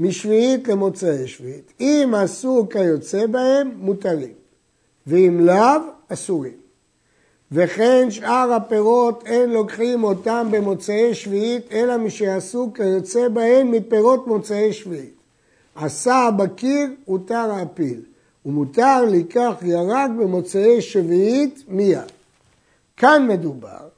משביעית 0.00 0.68
למוצאי 0.68 1.28
שביעית, 1.28 1.72
אם 1.80 2.12
עשו 2.16 2.66
כיוצא 2.70 3.26
בהם, 3.26 3.70
מותרים, 3.76 4.32
ואם 5.06 5.40
לאו, 5.40 5.80
אסורים. 6.08 6.65
וכן 7.52 8.10
שאר 8.10 8.52
הפירות 8.52 9.22
אין 9.26 9.50
לוקחים 9.50 10.04
אותם 10.04 10.48
במוצאי 10.50 11.14
שביעית, 11.14 11.72
אלא 11.72 11.96
משיעשו 11.96 12.70
כיוצא 12.74 13.28
בהם 13.28 13.70
מפירות 13.70 14.26
מוצאי 14.26 14.72
שביעית. 14.72 15.14
עשה 15.74 16.16
הבקיר, 16.16 16.86
הותר 17.04 17.50
האפיל, 17.52 18.00
ומותר 18.46 19.04
לקח 19.04 19.54
ירק 19.62 20.10
במוצאי 20.10 20.82
שביעית 20.82 21.64
מיד. 21.68 22.12
כאן 22.96 23.26
מדובר 23.28 23.88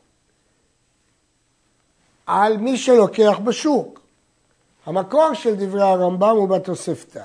על 2.26 2.56
מי 2.56 2.76
שלוקח 2.76 3.38
בשוק. 3.44 4.00
המקור 4.86 5.34
של 5.34 5.54
דברי 5.54 5.82
הרמב"ם 5.82 6.36
הוא 6.36 6.48
בתוספתא. 6.48 7.24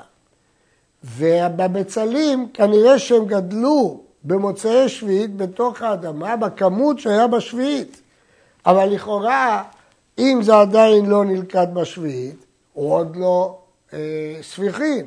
ובבצלים 1.03 2.47
כנראה 2.53 2.99
שהם 2.99 3.25
גדלו 3.25 4.03
במוצאי 4.23 4.89
שביעית 4.89 5.37
בתוך 5.37 5.81
האדמה 5.81 6.35
בכמות 6.35 6.99
שהיה 6.99 7.27
בשביעית. 7.27 8.01
אבל 8.65 8.85
לכאורה, 8.85 9.63
אם 10.19 10.39
זה 10.41 10.59
עדיין 10.59 11.05
לא 11.05 11.25
נלכד 11.25 11.67
בשביעית, 11.73 12.45
הוא 12.73 12.93
עוד 12.93 13.15
לא 13.15 13.57
אה, 13.93 13.99
ספיחים. 14.41 15.05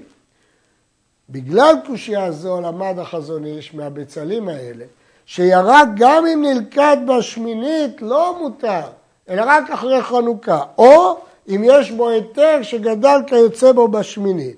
בגלל 1.30 1.74
קושייה 1.86 2.32
זו 2.32 2.60
למד 2.60 2.98
החזון 2.98 3.44
איש 3.44 3.74
מהבצלים 3.74 4.48
האלה, 4.48 4.84
שירק 5.26 5.88
גם 5.96 6.26
אם 6.26 6.44
נלכד 6.44 6.96
בשמינית 7.06 8.02
לא 8.02 8.38
מותר, 8.38 8.82
אלא 9.28 9.42
רק 9.46 9.70
אחרי 9.70 10.02
חנוכה, 10.02 10.62
או 10.78 11.18
אם 11.48 11.62
יש 11.64 11.90
בו 11.90 12.08
היתר 12.08 12.58
שגדל 12.62 13.20
כיוצא 13.26 13.72
בו 13.72 13.88
בשמינית. 13.88 14.56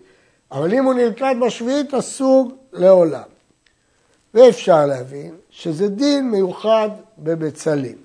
אבל 0.53 0.75
אם 0.75 0.85
הוא 0.85 0.95
נלכד 0.95 1.35
בשביעית 1.41 1.95
אסור 1.95 2.53
לעולם. 2.73 3.38
ואפשר 4.39 4.87
להבין 4.87 5.35
שזה 5.51 5.89
דין 5.89 6.31
מיוחד 6.31 6.89
בבצלים. 7.19 7.97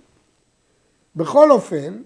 בכל 1.16 1.52
אופן, 1.52 2.02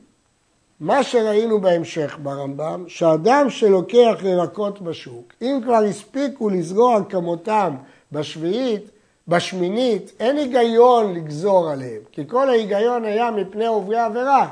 מה 0.79 1.03
שראינו 1.03 1.62
בהמשך 1.62 2.17
ברמב"ם, 2.24 2.84
שאדם 2.88 3.50
שלוקח 3.50 4.15
ירקות 4.24 4.81
בשוק, 4.81 5.34
אם 5.41 5.60
כבר 5.63 5.84
הספיקו 5.84 6.50
לזרוע 6.50 7.00
כמותם 7.10 7.75
בשביעית, 8.12 8.89
בשמינית, 9.27 10.12
אין 10.19 10.38
היגיון 10.38 11.13
לגזור 11.13 11.69
עליהם, 11.69 12.01
כי 12.12 12.27
כל 12.27 12.50
ההיגיון 12.50 13.05
היה 13.05 13.31
מפני 13.31 13.65
עוברי 13.65 14.00
עבירה. 14.00 14.50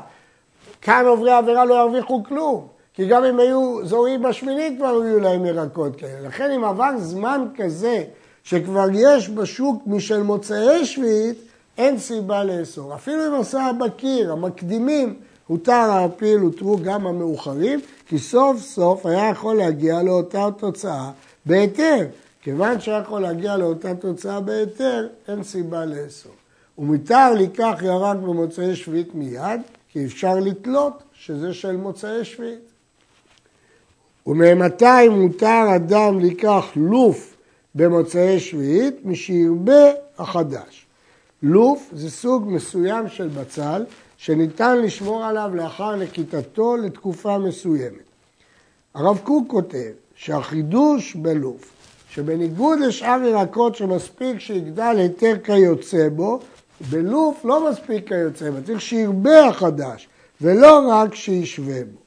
כאן 0.81 1.05
עוברי 1.05 1.31
עבירה 1.31 1.65
לא 1.65 1.73
ירוויחו 1.73 2.23
כלום, 2.23 2.67
כי 2.93 3.07
גם 3.07 3.23
אם 3.23 3.39
היו 3.39 3.85
זורעים 3.85 4.23
בשמינית 4.23 4.77
כבר 4.77 5.01
היו 5.01 5.19
להם 5.19 5.45
ירקות 5.45 5.95
כאלה. 5.95 6.27
לכן 6.27 6.51
אם 6.51 6.63
עבר 6.63 6.91
זמן 6.97 7.47
כזה 7.55 8.03
שכבר 8.45 8.87
יש 8.93 9.29
בשוק 9.29 9.83
משל 9.87 10.23
מוצאי 10.23 10.85
שביעית, 10.85 11.37
אין 11.77 11.99
סיבה 11.99 12.43
לאסור. 12.43 12.95
אפילו 12.95 13.27
אם 13.27 13.41
עשה 13.41 13.65
הבקיר, 13.65 14.31
המקדימים, 14.31 15.15
הותר 15.47 15.73
העפיל, 15.73 16.39
הותרו 16.39 16.77
גם 16.83 17.07
המאוחרים, 17.07 17.79
כי 18.07 18.19
סוף 18.19 18.61
סוף 18.61 19.05
היה 19.05 19.29
יכול 19.29 19.57
להגיע 19.57 20.03
לאותה 20.03 20.49
תוצאה 20.57 21.11
בהיתר. 21.45 22.05
כיוון 22.41 22.79
שהיה 22.81 22.97
יכול 22.97 23.21
להגיע 23.21 23.57
לאותה 23.57 23.95
תוצאה 23.95 24.39
בהיתר, 24.39 25.07
אין 25.27 25.43
סיבה 25.43 25.85
לאסור. 25.85 26.31
ומותר 26.77 27.33
לקח 27.33 27.75
ירק 27.81 28.17
במוצאי 28.17 28.75
שביעית 28.75 29.15
מיד, 29.15 29.61
כי 29.91 30.05
אפשר 30.05 30.35
לתלות 30.35 31.03
שזה 31.13 31.53
של 31.53 31.75
מוצאי 31.77 32.25
שביעית. 32.25 32.59
וממתי 34.27 35.09
מותר 35.09 35.65
אדם 35.75 36.19
לקח 36.19 36.65
לוף 36.75 37.34
במוצאי 37.75 38.39
שביעית, 38.39 39.05
משירבה 39.05 39.91
החדש. 40.17 40.85
לוף 41.43 41.89
זה 41.93 42.11
סוג 42.11 42.47
מסוים 42.47 43.09
של 43.09 43.27
בצל 43.27 43.85
שניתן 44.17 44.81
לשמור 44.81 45.25
עליו 45.25 45.51
לאחר 45.53 45.95
נקיטתו 45.95 46.77
לתקופה 46.77 47.37
מסוימת. 47.37 48.05
הרב 48.93 49.19
קוק 49.23 49.51
כותב 49.51 49.91
שהחידוש 50.15 51.15
בלוף, 51.15 51.71
שבניגוד 52.09 52.79
לשאר 52.79 53.21
ירקות 53.23 53.75
שמספיק 53.75 54.39
שיגדל 54.39 54.95
היתר 54.97 55.35
כיוצא 55.43 56.09
בו, 56.09 56.39
בלוף 56.89 57.45
לא 57.45 57.69
מספיק 57.71 58.07
כיוצא 58.07 58.51
בו, 58.51 58.57
צריך 58.65 58.81
שירבה 58.81 59.47
החדש, 59.47 60.07
ולא 60.41 60.87
רק 60.89 61.15
שישווה 61.15 61.83
בו. 61.83 62.04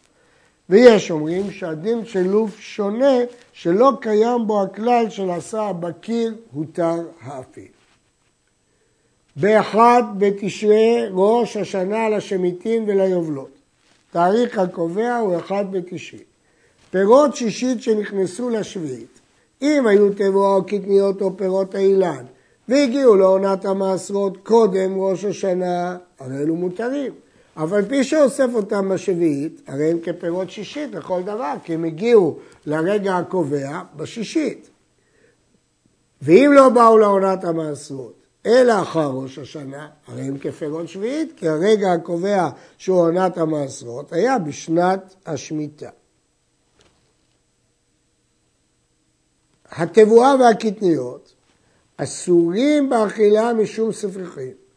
ויש 0.70 1.10
אומרים 1.10 1.50
שהדין 1.50 2.04
של 2.04 2.22
לוף 2.22 2.60
שונה, 2.60 3.16
שלא 3.52 3.92
קיים 4.00 4.46
בו 4.46 4.62
הכלל 4.62 5.10
של 5.10 5.30
עשה 5.30 5.62
הבקיר 5.62 6.34
הותר 6.52 7.08
האפיל. 7.20 7.68
באחד 9.36 10.02
בתשרי 10.18 11.06
ראש 11.12 11.56
השנה 11.56 12.08
לשמיטים 12.08 12.84
וליובלות. 12.86 13.50
תאריך 14.10 14.58
הקובע 14.58 15.16
הוא 15.16 15.36
אחד 15.38 15.64
בתשרי. 15.70 16.22
פירות 16.90 17.36
שישית 17.36 17.82
שנכנסו 17.82 18.50
לשביעית, 18.50 19.20
אם 19.62 19.86
היו 19.86 20.14
תבואה 20.14 20.54
או 20.54 20.64
קטניות 20.64 21.22
או 21.22 21.36
פירות 21.36 21.74
האילן, 21.74 22.24
והגיעו 22.68 23.16
לעונת 23.16 23.64
המעשרות 23.64 24.36
קודם 24.36 25.00
ראש 25.00 25.24
השנה, 25.24 25.96
הרי 26.18 26.36
אלו 26.38 26.56
מותרים. 26.56 27.12
אבל 27.58 27.88
פי 27.88 28.04
שאוסף 28.04 28.48
אותם 28.54 28.88
בשביעית, 28.88 29.60
הרי 29.66 29.90
הם 29.90 29.98
כפירות 30.02 30.50
שישית 30.50 30.94
לכל 30.94 31.22
דבר, 31.22 31.54
כי 31.64 31.74
הם 31.74 31.84
הגיעו 31.84 32.38
לרגע 32.66 33.16
הקובע 33.16 33.82
בשישית. 33.96 34.70
ואם 36.22 36.50
לא 36.54 36.68
באו 36.68 36.98
לעונת 36.98 37.44
המעשרות, 37.44 38.14
אלא 38.46 38.82
אחר 38.82 39.10
ראש 39.10 39.38
השנה, 39.38 39.88
הרי 40.06 40.22
הם 40.22 40.38
כפירות 40.38 40.88
שביעית, 40.88 41.32
כי 41.36 41.48
הרגע 41.48 41.92
הקובע 41.92 42.48
שהוא 42.78 43.00
עונת 43.00 43.38
המעשרות 43.38 44.12
היה 44.12 44.38
בשנת 44.38 45.14
השמיטה. 45.26 45.90
התבואה 49.70 50.34
והקטניות 50.40 51.34
אסורים 51.96 52.90
באכילה 52.90 53.52
משום 53.52 53.92
ספריחים. 53.92 54.67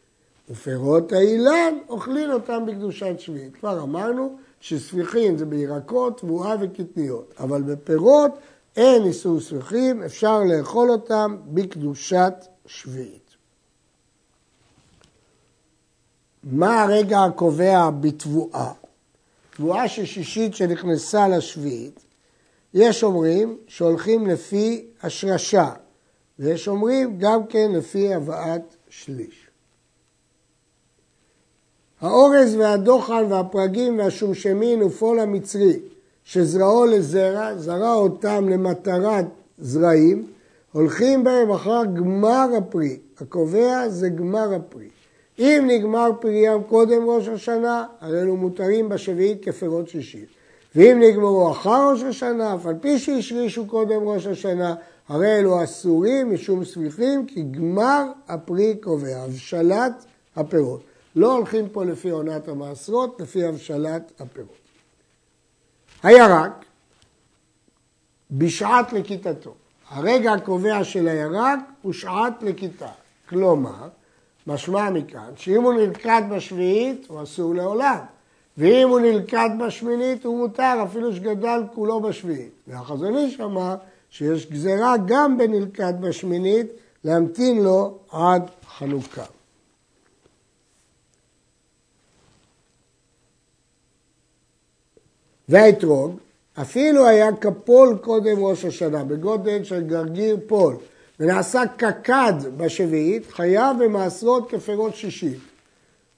ופירות 0.52 1.12
האילן 1.12 1.74
אוכלים 1.88 2.30
אותם 2.30 2.66
בקדושת 2.66 3.14
שביעית. 3.20 3.56
כבר 3.56 3.82
אמרנו 3.82 4.36
שספיחים 4.60 5.38
זה 5.38 5.46
בירקות, 5.46 6.20
תבואה 6.20 6.56
וקטניות, 6.60 7.34
אבל 7.38 7.62
בפירות 7.62 8.38
אין 8.76 9.04
איסור 9.04 9.40
ספיחים, 9.40 10.02
אפשר 10.02 10.40
לאכול 10.44 10.90
אותם 10.90 11.36
בקדושת 11.46 12.34
שביעית. 12.66 13.30
מה 16.44 16.82
הרגע 16.82 17.24
הקובע 17.24 17.90
בתבואה? 17.90 18.72
תבואה 19.56 19.88
של 19.88 20.04
שישית 20.04 20.54
שנכנסה 20.54 21.28
לשביעית, 21.28 22.00
יש 22.74 23.04
אומרים 23.04 23.58
שהולכים 23.66 24.26
לפי 24.26 24.86
השרשה, 25.02 25.72
ויש 26.38 26.68
אומרים 26.68 27.18
גם 27.18 27.46
כן 27.46 27.72
לפי 27.72 28.14
הבאת 28.14 28.76
שליש. 28.88 29.41
האורז 32.02 32.56
והדוחן 32.56 33.24
והפרגים 33.28 33.98
והשומשמין 33.98 34.82
ופול 34.82 35.20
המצרי 35.20 35.78
שזרעו 36.24 36.84
לזרע, 36.84 37.56
זרע 37.56 37.94
אותם 37.94 38.48
למטרת 38.48 39.24
זרעים, 39.58 40.26
הולכים 40.72 41.24
בהם 41.24 41.50
אחר 41.50 41.82
גמר 41.94 42.48
הפרי. 42.58 42.98
הקובע 43.20 43.88
זה 43.88 44.08
גמר 44.08 44.54
הפרי. 44.54 44.88
אם 45.38 45.64
נגמר 45.66 46.10
פריים 46.20 46.62
קודם 46.62 47.02
ראש 47.06 47.28
השנה, 47.28 47.84
הרי 48.00 48.20
אלו 48.20 48.36
מותרים 48.36 48.88
בשביעית 48.88 49.44
כפירות 49.44 49.88
שישית. 49.88 50.28
ואם 50.76 51.00
נגמרו 51.00 51.50
אחר 51.50 51.90
ראש 51.90 52.02
השנה, 52.02 52.54
אף 52.54 52.66
על 52.66 52.74
פי 52.80 52.98
שהשרישו 52.98 53.66
קודם 53.66 54.08
ראש 54.08 54.26
השנה, 54.26 54.74
הרי 55.08 55.38
אלו 55.38 55.64
אסורים 55.64 56.34
משום 56.34 56.64
סביחים, 56.64 57.26
כי 57.26 57.42
גמר 57.42 58.04
הפרי 58.28 58.76
קובע, 58.80 59.16
הבשלת 59.16 60.04
הפירות. 60.36 60.91
לא 61.16 61.32
הולכים 61.32 61.68
פה 61.68 61.84
לפי 61.84 62.10
עונת 62.10 62.48
המעשרות, 62.48 63.20
לפי 63.20 63.44
הבשלת 63.44 64.12
הפירות. 64.20 64.62
הירק, 66.02 66.64
בשעת 68.30 68.92
לכיתתו. 68.92 69.54
הרגע 69.88 70.32
הקובע 70.32 70.84
של 70.84 71.08
הירק 71.08 71.58
הוא 71.82 71.92
שעת 71.92 72.42
לכיתה. 72.42 72.88
כלומר, 73.28 73.88
משמע 74.46 74.90
מכאן 74.90 75.30
שאם 75.36 75.62
הוא 75.62 75.74
נלכד 75.74 76.22
בשביעית 76.30 77.06
הוא 77.08 77.22
אסור 77.22 77.54
לעולם, 77.54 77.98
ואם 78.58 78.88
הוא 78.88 79.00
נלכד 79.00 79.50
בשמינית 79.60 80.24
הוא 80.24 80.38
מותר 80.38 80.84
אפילו 80.84 81.12
שגדל 81.12 81.62
כולו 81.74 82.00
בשביעית. 82.00 82.52
והחזון 82.66 83.16
איש 83.16 83.40
אמר 83.40 83.74
שיש 84.10 84.50
גזרה 84.50 84.94
גם 85.06 85.38
בנלכד 85.38 85.94
בשמינית 86.00 86.66
להמתין 87.04 87.62
לו 87.62 87.98
עד 88.10 88.42
חנוכה. 88.78 89.24
והאתרוג, 95.52 96.16
אפילו 96.60 97.06
היה 97.06 97.36
כפול 97.36 97.98
קודם 98.00 98.44
ראש 98.44 98.64
השנה, 98.64 99.04
בגודל 99.04 99.64
של 99.64 99.82
גרגיר 99.82 100.36
פול, 100.46 100.76
ונעשה 101.20 101.62
קקד 101.76 102.32
בשביעית, 102.56 103.30
חייב 103.30 103.84
במעשרות 103.84 104.50
כפירות 104.50 104.96
שישית. 104.96 105.38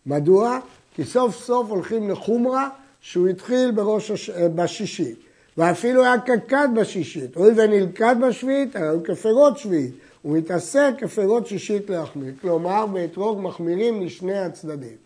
מדוע? 0.06 0.58
כי 0.94 1.04
סוף 1.04 1.36
סוף 1.36 1.70
הולכים 1.70 2.10
לחומרה 2.10 2.68
שהוא 3.00 3.28
התחיל 3.28 3.70
בראש 3.70 4.10
הש... 4.10 4.30
בשישית. 4.30 5.18
ואפילו 5.58 6.02
היה 6.04 6.20
קקד 6.20 6.68
בשישית. 6.76 7.36
הואיל 7.36 7.60
ונלכד 7.60 8.16
בשביעית, 8.28 8.76
היה 8.76 8.92
כפירות 9.04 9.58
שביעית. 9.58 9.94
הוא 10.22 10.36
מתעסק 10.36 10.92
כפירות 10.98 11.46
שישית 11.46 11.90
להחמיר. 11.90 12.32
כלומר, 12.40 12.86
באתרוג 12.86 13.40
מחמירים 13.40 14.02
לשני 14.02 14.38
הצדדים. 14.38 14.96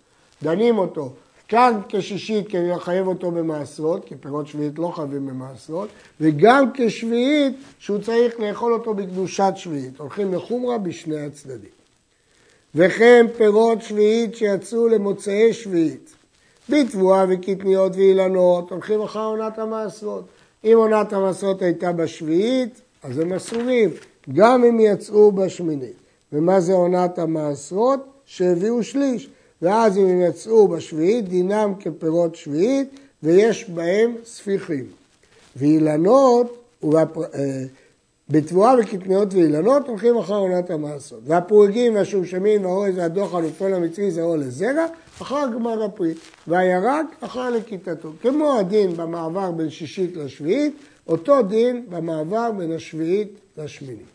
דנים 0.42 0.78
אותו 0.78 1.12
כאן 1.48 1.80
כשישית 1.88 2.48
כדי 2.48 2.68
לחייב 2.68 3.06
אותו 3.06 3.30
במעשרות, 3.30 4.04
כי 4.04 4.14
פירות 4.16 4.46
שביעית 4.46 4.78
לא 4.78 4.92
חייבים 4.96 5.26
במעשרות, 5.26 5.88
וגם 6.20 6.64
כשביעית 6.74 7.56
שהוא 7.78 7.98
צריך 7.98 8.40
לאכול 8.40 8.72
אותו 8.72 8.94
בקדושת 8.94 9.52
שביעית. 9.56 9.98
הולכים 9.98 10.34
לחומרה 10.34 10.78
בשני 10.78 11.20
הצדדים. 11.20 11.70
וכן 12.74 13.26
פירות 13.36 13.82
שביעית 13.82 14.36
שיצאו 14.36 14.88
למוצאי 14.88 15.52
שביעית. 15.52 16.14
בתבואה 16.68 17.24
וקטניות 17.28 17.92
ואילנות 17.96 18.70
הולכים 18.70 19.02
אחר 19.02 19.24
עונת 19.24 19.58
המעשרות. 19.58 20.24
אם 20.64 20.74
עונת 20.76 21.12
המעשרות 21.12 21.62
הייתה 21.62 21.92
בשביעית, 21.92 22.80
אז 23.02 23.18
הם 23.18 23.32
אסורים, 23.32 23.90
גם 24.34 24.64
אם 24.64 24.80
יצאו 24.80 25.32
בשמינית. 25.32 25.96
ומה 26.32 26.60
זה 26.60 26.72
עונת 26.72 27.18
המעשרות? 27.18 28.00
שהביאו 28.24 28.82
שליש. 28.82 29.28
ואז 29.62 29.99
אם 29.99 30.07
הם 30.07 30.21
יצאו 30.21 30.68
בשביעית, 30.68 31.29
דינם 31.29 31.73
כפירות 31.81 32.37
שביעית, 32.37 33.01
ויש 33.23 33.71
בהם 33.71 34.14
ספיחים. 34.25 34.85
ואילנות. 35.57 36.64
אה, 36.85 37.05
בתבואה 38.31 38.75
וקטניות 38.79 39.35
ואילנות 39.35 39.88
הולכים 39.88 40.16
אחר 40.16 40.35
עונת 40.35 40.71
המעשות. 40.71 41.21
והפרוגים 41.25 41.94
והשומשמים 41.94 42.64
והאורז 42.64 42.99
והדוחן 42.99 43.44
ופועל 43.44 43.75
המצרי 43.75 44.11
זרעו 44.11 44.37
לזרע, 44.37 44.87
אחר 45.23 45.44
גמר 45.55 45.85
הפרי. 45.85 46.14
והירק 46.47 47.07
אחר 47.21 47.51
לכיתתו. 47.51 48.12
כמו 48.23 48.59
הדין 48.59 48.97
במעבר 48.97 49.51
בין 49.51 49.71
שישית 49.71 50.16
לשביעית, 50.16 50.77
אותו 51.09 51.42
דין 51.42 51.85
במעבר 51.88 52.51
בין 52.59 52.73
השביעית 52.73 53.29
לשמינית. 53.57 54.07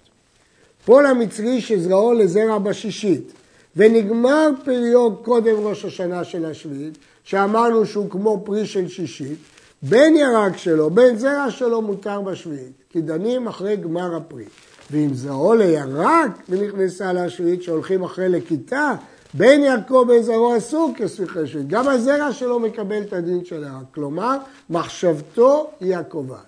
פועל 0.86 1.06
המצרי 1.06 1.62
שזרעו 1.62 2.14
לזרע 2.14 2.58
בשישית, 2.58 3.34
ונגמר 3.78 4.50
פריו 4.66 5.16
קודם 5.16 5.56
ראש 5.68 5.86
השנה 5.86 6.24
של 6.24 6.46
השביעית, 6.46 6.98
שאמרנו 7.24 7.86
שהוא 7.86 8.10
כמו 8.10 8.42
פרי 8.46 8.66
של 8.66 8.88
שישית, 8.88 9.38
בין 9.82 10.16
ירק 10.16 10.58
שלו, 10.58 10.90
בין 10.90 11.18
זרע 11.18 11.52
שלו 11.52 11.82
מותר 11.82 12.22
בשביעית, 12.22 12.74
כי 12.90 13.02
דנים 13.02 13.48
אחרי 13.48 13.76
גמר 13.76 14.16
הפרי. 14.16 14.46
ואם 14.92 15.14
זרעו 15.14 15.56
לירק 15.56 16.32
ונכנסה 16.50 17.14
לשביעית 17.14 17.64
שהולכים 17.64 18.04
אחרי 18.04 18.30
לכיתה, 18.30 18.96
בין 19.34 19.64
ירקו 19.64 20.06
בין 20.06 20.24
זרעו 20.24 20.58
אסור 20.58 20.94
כספיחי 20.98 21.48
שביעית. 21.48 21.68
גם 21.68 21.88
הזרע 21.88 22.32
שלו 22.32 22.60
מקבל 22.60 23.02
את 23.02 23.14
הדין 23.14 23.46
של 23.46 23.64
ירק. 23.64 23.94
כלומר, 23.94 24.38
מחשבתו 24.70 25.70
היא 25.80 25.96
הקובעת. 25.96 26.40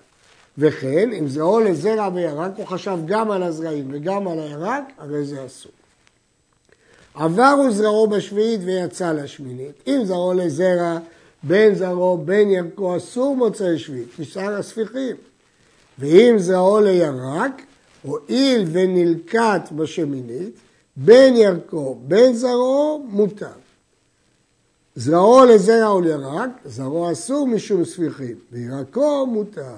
וכן, 0.57 1.09
אם 1.19 1.27
זרעו 1.27 1.59
לזרע 1.59 2.09
וירק, 2.13 2.51
הוא 2.57 2.65
חשב 2.65 2.97
גם 3.05 3.31
על 3.31 3.43
הזרעים 3.43 3.87
וגם 3.91 4.27
על 4.27 4.39
הירק, 4.39 4.83
הרי 4.97 5.25
זה 5.25 5.45
אסור. 5.45 5.71
עבר 7.15 7.53
הוא 7.57 7.71
זרעו 7.71 8.07
בשביעית 8.07 8.61
ויצא 8.63 9.11
לשמינית. 9.11 9.83
אם 9.87 10.01
זרעו 10.03 10.33
לזרע, 10.33 10.97
בין 11.43 11.75
זרעו 11.75 12.17
בין 12.17 12.49
ירקו 12.49 12.97
אסור 12.97 13.35
מוצאי 13.35 13.79
שביעית, 13.79 14.09
כשאר 14.17 14.53
הספיחים. 14.53 15.15
ואם 15.99 16.35
זרעו 16.37 16.79
לירק, 16.79 17.61
הואיל 18.01 18.65
ונלקט 18.71 19.71
בשמינית, 19.71 20.55
בין 20.95 21.35
ירקו 21.35 21.97
בין 22.07 22.33
זרעו 22.33 23.05
מותר. 23.09 23.47
זרעו 24.95 25.45
לזרע 25.45 25.87
או 25.87 26.01
לירק, 26.01 26.49
זרעו 26.65 27.11
אסור 27.11 27.47
משום 27.47 27.85
ספיחים, 27.85 28.35
וירקו 28.51 29.25
מותר. 29.25 29.75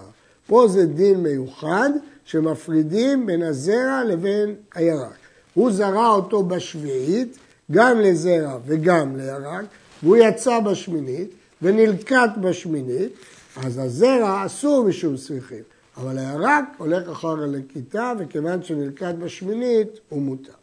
פה 0.47 0.67
זה 0.67 0.86
דין 0.86 1.23
מיוחד 1.23 1.89
שמפרידים 2.26 3.26
בין 3.26 3.43
הזרע 3.43 4.04
לבין 4.04 4.56
הירק. 4.76 5.27
הוא 5.58 5.72
זרע 5.72 6.10
אותו 6.10 6.43
בשביעית, 6.43 7.38
גם 7.72 8.00
לזרע 8.00 8.58
וגם 8.65 9.15
לירק, 9.15 9.65
והוא 10.04 10.17
יצא 10.17 10.60
בשמינית 10.60 11.30
ונלקט 11.62 12.38
בשמינית, 12.41 13.12
אז 13.56 13.78
הזרע 13.78 14.46
אסור 14.46 14.86
משום 14.86 15.17
סריחים, 15.17 15.63
אבל 15.98 16.17
הירק 16.17 16.63
הולך 16.78 17.10
אחר 17.10 17.43
הלקיטה, 17.43 18.13
וכיוון 18.20 18.63
שנלקט 18.63 19.15
בשמינית 19.20 19.88
הוא 20.10 20.22
מותר. 20.22 20.54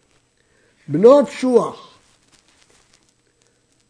בנות 0.89 1.29
שוח 1.29 1.91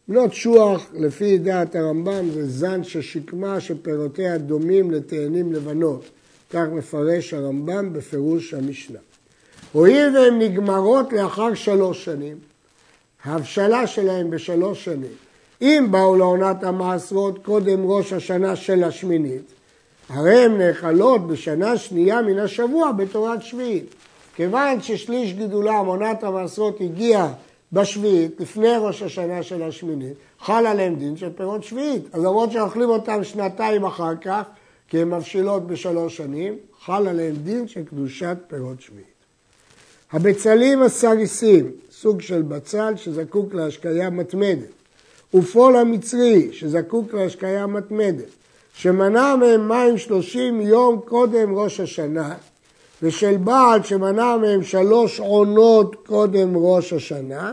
בנות 0.08 0.34
שוח, 0.34 0.86
לפי 0.94 1.38
דעת 1.38 1.76
הרמב"ם, 1.76 2.30
זה 2.30 2.48
זן 2.48 2.84
ששקמה 2.84 3.60
שפירותיה 3.60 4.38
דומים 4.38 4.90
לתאנים 4.90 5.52
לבנות. 5.52 6.04
כך 6.50 6.64
מפרש 6.72 7.34
הרמב"ם 7.34 7.92
בפירוש 7.92 8.54
המשנה. 8.54 8.98
הואיל 9.74 10.16
והן 10.16 10.38
נגמרות 10.38 11.12
לאחר 11.12 11.54
שלוש 11.54 12.04
שנים, 12.04 12.36
ההבשלה 13.24 13.86
שלהן 13.86 14.30
בשלוש 14.30 14.84
שנים, 14.84 15.12
אם 15.62 15.86
באו 15.90 16.16
לעונת 16.16 16.64
המעשרות 16.64 17.44
קודם 17.44 17.90
ראש 17.90 18.12
השנה 18.12 18.56
של 18.56 18.84
השמינית, 18.84 19.42
הרי 20.08 20.44
הן 20.44 20.58
נאכלות 20.58 21.26
בשנה 21.26 21.76
שנייה 21.76 22.22
מן 22.22 22.38
השבוע 22.38 22.92
בתורת 22.92 23.42
שביעית. 23.42 23.94
כיוון 24.36 24.80
ששליש 24.80 25.32
גידולם, 25.32 25.86
עונת 25.86 26.24
המעשרות, 26.24 26.80
הגיעה 26.80 27.32
בשביעית, 27.72 28.40
לפני 28.40 28.76
ראש 28.78 29.02
השנה 29.02 29.42
של 29.42 29.62
השמינית, 29.62 30.14
חל 30.40 30.66
עליהם 30.66 30.96
דין 30.96 31.16
של 31.16 31.32
פירות 31.36 31.64
שביעית. 31.64 32.02
אז 32.12 32.24
למרות 32.24 32.52
שאוכלים 32.52 32.88
אותם 32.88 33.24
שנתיים 33.24 33.84
אחר 33.84 34.16
כך, 34.20 34.42
כי 34.88 34.98
הן 34.98 35.10
מבשילות 35.10 35.66
בשלוש 35.66 36.16
שנים, 36.16 36.56
חל 36.84 37.08
עליהם 37.08 37.34
דין 37.36 37.68
של 37.68 37.84
קדושת 37.84 38.36
פירות 38.48 38.80
שביעית. 38.80 39.13
הבצלים 40.14 40.82
הסריסים, 40.82 41.70
סוג 41.92 42.20
של 42.20 42.42
בצל 42.42 42.96
שזקוק 42.96 43.54
להשקיה 43.54 44.10
מתמדת, 44.10 44.68
ופול 45.34 45.76
המצרי 45.76 46.48
שזקוק 46.52 47.14
להשקיה 47.14 47.66
מתמדת, 47.66 48.28
שמנע 48.74 49.36
מהם 49.36 49.68
מים 49.68 49.98
שלושים 49.98 50.60
יום 50.60 51.00
קודם 51.04 51.54
ראש 51.54 51.80
השנה, 51.80 52.34
ושל 53.02 53.36
בעל 53.36 53.82
שמנע 53.82 54.36
מהם 54.36 54.62
שלוש 54.62 55.20
עונות 55.20 56.06
קודם 56.06 56.56
ראש 56.56 56.92
השנה, 56.92 57.52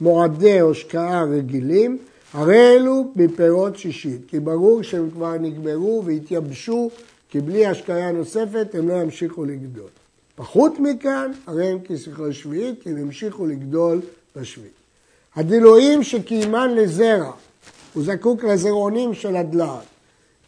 מועדי 0.00 0.60
השקעה 0.60 1.24
רגילים, 1.24 1.98
הרי 2.32 2.76
אלו 2.76 3.12
מפירות 3.16 3.76
שישית, 3.78 4.20
כי 4.28 4.40
ברור 4.40 4.82
שהם 4.82 5.10
כבר 5.10 5.32
נגמרו 5.32 6.02
והתייבשו, 6.04 6.90
כי 7.30 7.40
בלי 7.40 7.66
השקיה 7.66 8.12
נוספת 8.12 8.74
הם 8.74 8.88
לא 8.88 8.94
ימשיכו 8.94 9.44
לגדול. 9.44 10.03
פחות 10.36 10.72
מכאן, 10.78 11.32
הרי 11.46 11.66
הם 11.66 11.78
כשכרי 11.84 12.32
שביעית, 12.32 12.82
כי 12.82 12.90
הם 12.90 12.98
ימשיכו 12.98 13.46
לגדול 13.46 14.00
בשביעית. 14.36 14.72
הדילויים 15.34 16.02
שקיימן 16.02 16.74
לזרע, 16.74 17.32
הוא 17.94 18.04
זקוק 18.04 18.44
לזרעונים 18.44 19.14
של 19.14 19.36
הדלעת. 19.36 19.84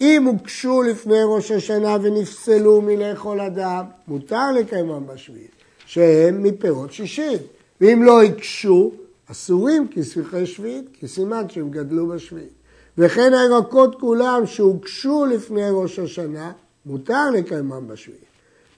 אם 0.01 0.25
הוגשו 0.25 0.83
לפני 0.83 1.19
ראש 1.25 1.51
השנה 1.51 1.97
ונפסלו 2.03 2.81
מלאכול 2.81 3.41
אדם, 3.41 3.85
מותר 4.09 4.53
לקיימם 4.53 5.07
בשביעית, 5.07 5.51
שהם 5.87 6.43
מפירות 6.43 6.93
שישית. 6.93 7.43
ואם 7.81 8.03
לא 8.03 8.23
הוגשו, 8.23 8.93
אסורים 9.31 9.89
כשכרי 9.91 10.47
שביעית, 10.47 10.85
כי 10.93 11.09
סימן 11.09 11.49
שהם 11.49 11.71
גדלו 11.71 12.09
בשביעית. 12.09 12.53
וכן 12.99 13.35
הירקות 13.35 14.01
כולם 14.01 14.47
שהוגשו 14.47 15.27
לפני 15.27 15.71
ראש 15.71 15.99
השנה, 15.99 16.53
מותר 16.87 17.31
לקיימם 17.31 17.89
בשביעית. 17.89 18.26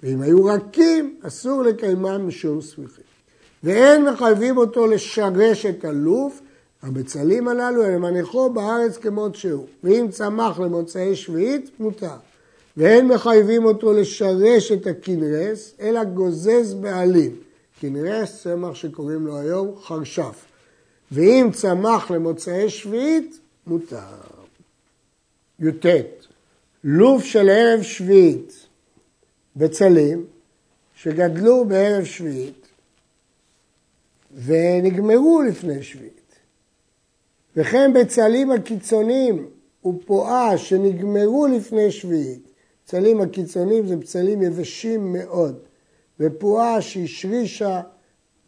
ואם 0.03 0.23
היו 0.23 0.45
רכים, 0.45 1.17
אסור 1.23 1.63
לקיימם 1.63 2.29
משום 2.29 2.61
סמיכים. 2.61 3.05
ואין 3.63 4.05
מחייבים 4.05 4.57
אותו 4.57 4.87
לשרש 4.87 5.67
את 5.67 5.85
הלוף, 5.85 6.41
הבצלים 6.83 7.49
הללו, 7.49 7.85
אלא 7.85 7.99
מניחו 7.99 8.51
בארץ 8.51 8.97
כמות 8.97 9.35
שהוא. 9.35 9.67
ואם 9.85 10.07
צמח 10.11 10.61
למוצאי 10.61 11.17
שביעית, 11.17 11.71
מותר. 11.81 12.17
ואין 12.77 13.09
מחייבים 13.09 13.65
אותו 13.65 13.93
לשרש 13.93 14.73
את 14.73 14.87
הכנרס, 14.87 15.75
אלא 15.81 16.05
גוזז 16.05 16.75
בעלים. 16.75 17.37
כנרס, 17.81 18.43
צמח 18.43 18.75
שקוראים 18.75 19.27
לו 19.27 19.39
היום 19.39 19.75
חרשף. 19.83 20.45
ואם 21.13 21.51
צמח 21.53 22.11
למוצאי 22.11 22.71
שביעית, 22.71 23.39
מותר. 23.67 23.99
י"ט 25.61 25.87
לוף 26.85 27.25
של 27.25 27.49
ערב 27.49 27.83
שביעית, 27.83 28.68
בצלים, 29.57 30.27
שגדלו 30.95 31.65
בערב 31.65 32.05
שביעית 32.05 32.69
ונגמרו 34.45 35.43
לפני 35.43 35.83
שביעית. 35.83 36.35
וכן 37.57 37.93
בצלים 37.93 38.51
הקיצוניים 38.51 39.47
ופועה 39.87 40.59
שנגמרו 40.59 41.47
לפני 41.47 41.91
שביעית. 41.91 42.49
צלים 42.85 43.21
הקיצוניים 43.21 43.87
זה 43.87 43.97
בצלים 43.97 44.43
יבשים 44.43 45.13
מאוד, 45.13 45.59
ופועה 46.21 46.83
שהשרישה 46.83 47.81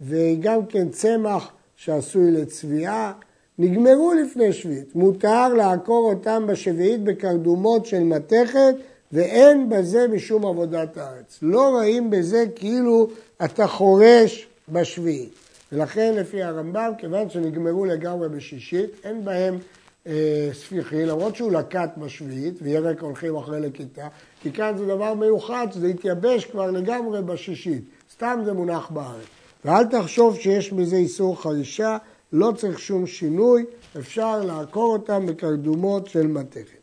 וגם 0.01 0.67
כן 0.67 0.89
צמח 0.89 1.53
שעשוי 1.77 2.31
לצביעה, 2.31 3.13
נגמרו 3.59 4.13
לפני 4.15 4.53
שביעית. 4.53 4.95
מותר 4.95 5.55
לעקור 5.55 6.13
אותם 6.13 6.45
בשביעית 6.49 7.03
בקרדומות 7.05 7.87
של 7.87 8.03
מתכת 8.03 8.75
ואין 9.13 9.69
בזה 9.69 10.09
משום 10.09 10.47
עבודת 10.47 10.97
הארץ. 10.97 11.39
לא 11.43 11.69
רואים 11.69 12.11
בזה 12.11 12.45
כאילו 12.57 13.11
אתה 13.45 13.67
חורש 13.67 14.47
בשביעית. 14.69 15.33
ולכן 15.73 16.15
לפי 16.17 16.43
הרמב"ם, 16.43 16.93
כיוון 16.99 17.31
שנגמרו 17.31 17.85
לגמרי 17.85 18.29
בשישית, 18.29 18.91
אין 19.05 19.25
בהם 19.25 19.59
אה, 20.07 20.49
ספיחי, 20.53 21.07
למרות 21.07 21.37
שהוא 21.37 21.53
לקט 21.53 21.91
בשביעית, 21.99 22.55
וירק 22.63 23.03
הולכים 23.03 23.37
אחרי 23.37 23.61
לכיתה, 23.61 24.09
כי 24.43 24.53
כאן 24.53 24.75
זה 24.79 24.87
דבר 24.87 25.15
מיוחד, 25.15 25.67
שזה 25.71 25.87
התייבש 25.87 26.45
כבר 26.45 26.71
לגמרי 26.71 27.23
בשישית. 27.23 27.85
סתם 28.13 28.41
זה 28.45 28.53
מונח 28.53 28.91
בארץ. 28.91 29.27
ואל 29.65 29.85
תחשוב 29.85 30.37
שיש 30.37 30.73
בזה 30.73 30.97
איסור 30.97 31.43
חרישה, 31.43 31.97
לא 32.33 32.53
צריך 32.57 32.79
שום 32.79 33.07
שינוי, 33.07 33.65
אפשר 33.99 34.43
לעקור 34.45 34.93
אותם 34.93 35.27
בקרדומות 35.27 36.07
של 36.07 36.27
מתכת. 36.27 36.80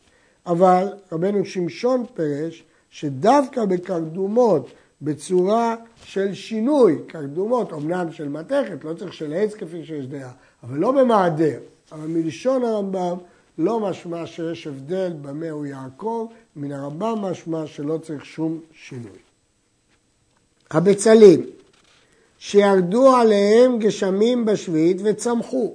אבל 0.48 0.86
רבנו 1.12 1.44
שמשון 1.44 2.04
פירש 2.14 2.64
שדווקא 2.90 3.64
בקרדומות 3.64 4.70
בצורה 5.02 5.76
של 6.04 6.34
שינוי, 6.34 6.98
קרדומות, 7.06 7.72
אמנם 7.72 8.12
של 8.12 8.28
מתכת, 8.28 8.84
לא 8.84 8.94
צריך 8.94 9.12
של 9.12 9.32
עץ 9.32 9.54
כפי 9.54 9.84
שיש 9.84 10.06
דעה, 10.06 10.30
אבל 10.62 10.78
לא 10.78 10.92
במעדר. 10.92 11.58
אבל 11.92 12.06
מלשון 12.06 12.64
הרמב"ם 12.64 13.16
לא 13.58 13.80
משמע 13.80 14.26
שיש 14.26 14.66
הבדל 14.66 15.12
במה 15.22 15.50
הוא 15.50 15.66
יעקור, 15.66 16.32
מן 16.56 16.72
הרמב"ם 16.72 17.18
משמע 17.18 17.66
שלא 17.66 17.98
צריך 18.02 18.24
שום 18.24 18.60
שינוי. 18.72 19.18
הבצלים, 20.70 21.46
שירדו 22.38 23.16
עליהם 23.16 23.78
גשמים 23.78 24.44
בשביעית 24.44 24.96
וצמחו. 25.04 25.74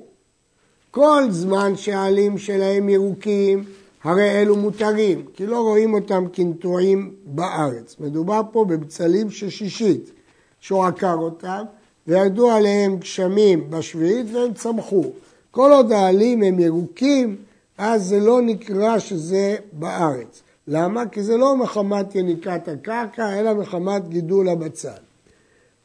כל 0.91 1.23
זמן 1.29 1.75
שהעלים 1.75 2.37
שלהם 2.37 2.89
ירוקים, 2.89 3.63
הרי 4.03 4.41
אלו 4.41 4.55
מותרים, 4.55 5.25
כי 5.33 5.45
לא 5.45 5.61
רואים 5.61 5.93
אותם 5.93 6.25
כנטועים 6.33 7.13
בארץ. 7.25 7.95
מדובר 7.99 8.41
פה 8.51 8.65
בבצלים 8.65 9.31
של 9.31 9.49
שישית, 9.49 10.11
שהוא 10.59 10.85
עקר 10.85 11.13
אותם, 11.13 11.63
וירדו 12.07 12.51
עליהם 12.51 12.97
גשמים 12.97 13.69
בשביעית 13.69 14.25
והם 14.33 14.53
צמחו. 14.53 15.11
כל 15.51 15.71
עוד 15.71 15.91
העלים 15.91 16.43
הם 16.43 16.59
ירוקים, 16.59 17.35
אז 17.77 18.05
זה 18.05 18.19
לא 18.19 18.41
נקרא 18.41 18.99
שזה 18.99 19.55
בארץ. 19.73 20.41
למה? 20.67 21.05
כי 21.05 21.23
זה 21.23 21.37
לא 21.37 21.57
מחמת 21.57 22.15
יניקת 22.15 22.67
הקרקע, 22.67 23.39
אלא 23.39 23.53
מחמת 23.53 24.07
גידול 24.07 24.49
הבצל. 24.49 24.89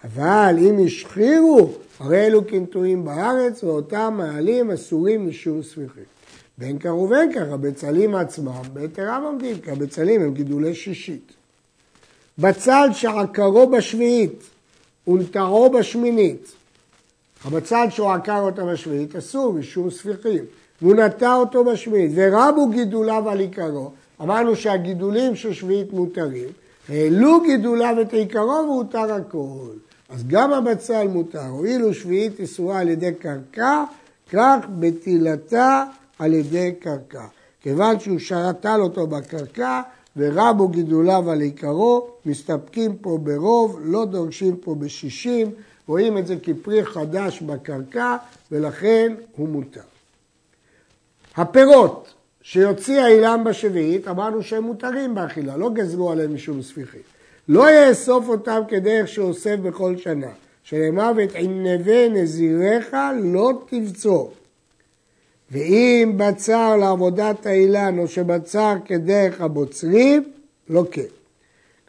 אבל 0.05 0.57
אם 0.59 0.87
השחירו, 0.87 1.71
הרי 2.01 2.27
אלו 2.27 2.47
כנטועים 2.47 3.05
בארץ, 3.05 3.65
ואותם 3.65 4.21
העלים 4.23 4.71
אסורים 4.71 5.29
משום 5.29 5.63
סביכים. 5.63 6.18
בין 6.59 6.79
כך 6.79 6.91
ובין 6.91 7.33
כך, 7.33 7.43
הבצלים 7.51 8.15
עצמם 8.15 8.63
בהיתרם 8.73 9.23
עומדים, 9.25 9.61
כי 9.61 9.71
הבצלים 9.71 10.23
הם 10.23 10.35
גידולי 10.35 10.75
שישית. 10.75 11.33
בצל 12.39 12.89
שעקרו 12.93 13.67
בשביעית 13.71 14.43
ונטעו 15.09 15.71
בשמינית, 15.71 16.53
הבצל 17.45 17.87
שהוא 17.91 18.11
עקר 18.11 18.41
אותו 18.41 18.67
בשביעית 18.67 19.17
אסור 19.17 19.53
משום 19.53 19.91
ספיחים, 19.91 20.45
והוא 20.83 20.95
נטע 20.95 21.35
אותו 21.35 21.65
בשביעית, 21.65 22.11
ורבו 22.15 22.69
גידוליו 22.69 23.29
על 23.29 23.41
עיקרו, 23.41 23.91
אמרנו 24.21 24.57
שהגידולים 24.57 25.37
של 25.37 25.53
שביעית 25.53 25.93
מותרים, 25.93 26.49
העלו 26.89 27.41
גידוליו 27.41 27.97
את 28.01 28.13
עיקרו 28.13 28.65
והותר 28.69 29.13
הכל. 29.15 29.71
אז 30.09 30.27
גם 30.27 30.53
הבצל 30.53 31.09
מותר, 31.09 31.47
הואיל 31.47 31.85
ושביעית 31.85 32.41
אסורה 32.41 32.79
על 32.79 32.89
ידי 32.89 33.15
קרקע, 33.15 33.85
כך 34.31 34.57
בטילתה 34.79 35.85
על 36.19 36.35
ידי 36.35 36.73
קרקע. 36.81 37.25
כיוון 37.63 38.01
שהוא 38.01 38.19
שרטל 38.19 38.81
אותו 38.81 39.07
בקרקע 39.07 39.83
ורבו 40.17 40.69
גידוליו 40.69 41.31
על 41.31 41.41
עיקרו, 41.41 42.11
מסתפקים 42.27 42.97
פה 42.97 43.19
ברוב, 43.23 43.81
לא 43.83 44.05
דורשים 44.05 44.57
פה 44.57 44.75
בשישים, 44.75 45.51
רואים 45.87 46.19
את 46.19 46.27
זה 46.27 46.37
כפרי 46.43 46.85
חדש 46.85 47.41
בקרקע 47.41 48.17
ולכן 48.53 49.15
הוא 49.37 49.49
מותר. 49.49 49.81
הפירות 51.37 52.15
שיוציא 52.43 53.01
האילם 53.01 53.43
בשביעית, 53.45 54.09
אמרנו 54.09 54.43
שהם 54.43 54.63
מותרים 54.63 55.15
באכילה, 55.15 55.57
לא 55.57 55.71
גזרו 55.71 56.11
עליהם 56.11 56.35
משום 56.35 56.63
ספיחים. 56.63 57.01
לא 57.49 57.71
יאסוף 57.71 58.29
אותם 58.29 58.61
כדרך 58.69 59.09
שאוסף 59.09 59.57
בכל 59.57 59.97
שנה, 59.97 60.31
שנאמר 60.63 61.13
ואת 61.17 61.31
ענבי 61.35 62.09
נזיריך 62.09 62.97
לא 63.23 63.53
תבצור. 63.71 64.33
ואם 65.51 66.13
בצר 66.17 66.77
לעבודת 66.77 67.47
האילן 67.47 67.99
או 67.99 68.09
שבצר 68.09 68.75
כדרך 68.85 69.41
הבוצרים, 69.41 70.33
לא 70.69 70.85
כן. 70.91 71.03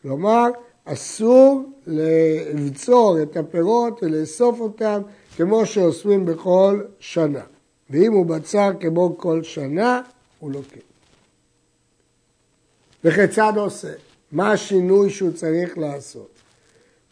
כלומר, 0.02 0.48
אסור 0.86 1.64
לבצור 1.88 3.22
את 3.22 3.38
הפירות 3.38 4.04
ולאסוף 4.04 4.60
אותם 4.60 5.02
כמו 5.36 5.66
שאוספים 5.66 6.26
בכל 6.26 6.82
שנה. 7.00 7.44
ואם 7.90 8.14
הוא 8.14 8.26
בצר 8.26 8.72
כמו 8.80 9.18
כל 9.18 9.44
שנה, 9.44 10.02
הוא 10.40 10.52
לא 10.52 10.60
כן. 10.72 10.80
וכיצד 13.04 13.54
עושה? 13.56 13.92
מה 14.32 14.52
השינוי 14.52 15.10
שהוא 15.10 15.32
צריך 15.32 15.78
לעשות? 15.78 16.39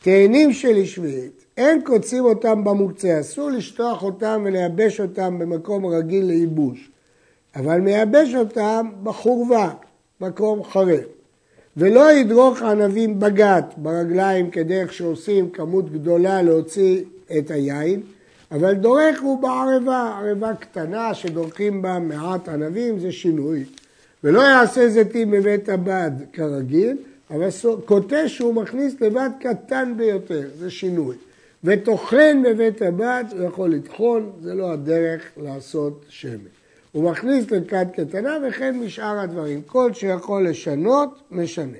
תאנים 0.04 0.54
של 0.54 0.86
שביעית 0.86 1.46
אין 1.58 1.82
קוצים 1.84 2.26
אותם 2.26 2.64
במוקצה, 2.64 3.20
אסור 3.20 3.50
לשטוח 3.50 4.04
אותם 4.04 4.42
ולייבש 4.46 5.00
אותם 5.00 5.40
במקום 5.40 5.86
רגיל 5.86 6.26
לייבוש, 6.26 6.90
אבל 7.56 7.80
מייבש 7.80 8.36
אותם 8.36 8.90
בחורבה, 9.04 9.70
מקום 10.22 10.64
חרב. 10.64 11.00
ולא 11.78 12.12
ידרוך 12.12 12.62
ענבים 12.62 13.20
בגת 13.20 13.66
ברגליים 13.78 14.50
כדרך 14.50 14.94
שעושים 14.94 15.50
כמות 15.50 15.92
גדולה 15.92 16.42
להוציא 16.42 17.04
את 17.38 17.52
היין, 17.52 18.02
אבל 18.52 18.74
דורך 18.74 19.22
הוא 19.22 19.42
בערבה, 19.42 20.20
ערבה 20.22 20.56
קטנה 20.56 21.14
שדורכים 21.14 21.82
בה 21.82 22.00
מעט 22.00 22.50
ענבים, 22.50 23.00
זה 23.00 23.12
שינוי. 23.12 23.64
ולא 24.24 24.42
יעשה 24.42 24.90
זיתים 24.90 25.32
בבית 25.32 25.70
הבד 25.70 26.12
כרגיל, 26.34 26.98
אבל 27.32 27.48
קוטה 27.86 28.30
שהוא 28.30 28.54
מכניס 28.54 29.02
לבד 29.02 29.30
קטן 29.40 29.94
ביותר, 29.98 30.50
זה 30.58 30.72
שינוי. 30.72 31.16
וטוחן 31.63 32.44
בבית 32.46 32.82
הבד, 32.82 33.24
הוא 33.32 33.44
יכול 33.44 33.70
לטחון, 33.70 34.32
זה 34.42 34.54
לא 34.54 34.72
הדרך 34.72 35.22
לעשות 35.38 36.06
שמן. 36.10 36.50
הוא 36.92 37.12
מכניס 37.12 37.52
לכד 37.52 37.86
קטנה 37.94 38.38
וכן 38.48 38.80
משאר 38.80 39.20
הדברים. 39.20 39.62
כל 39.62 39.94
שיכול 39.94 40.48
לשנות, 40.48 41.22
משנה. 41.32 41.78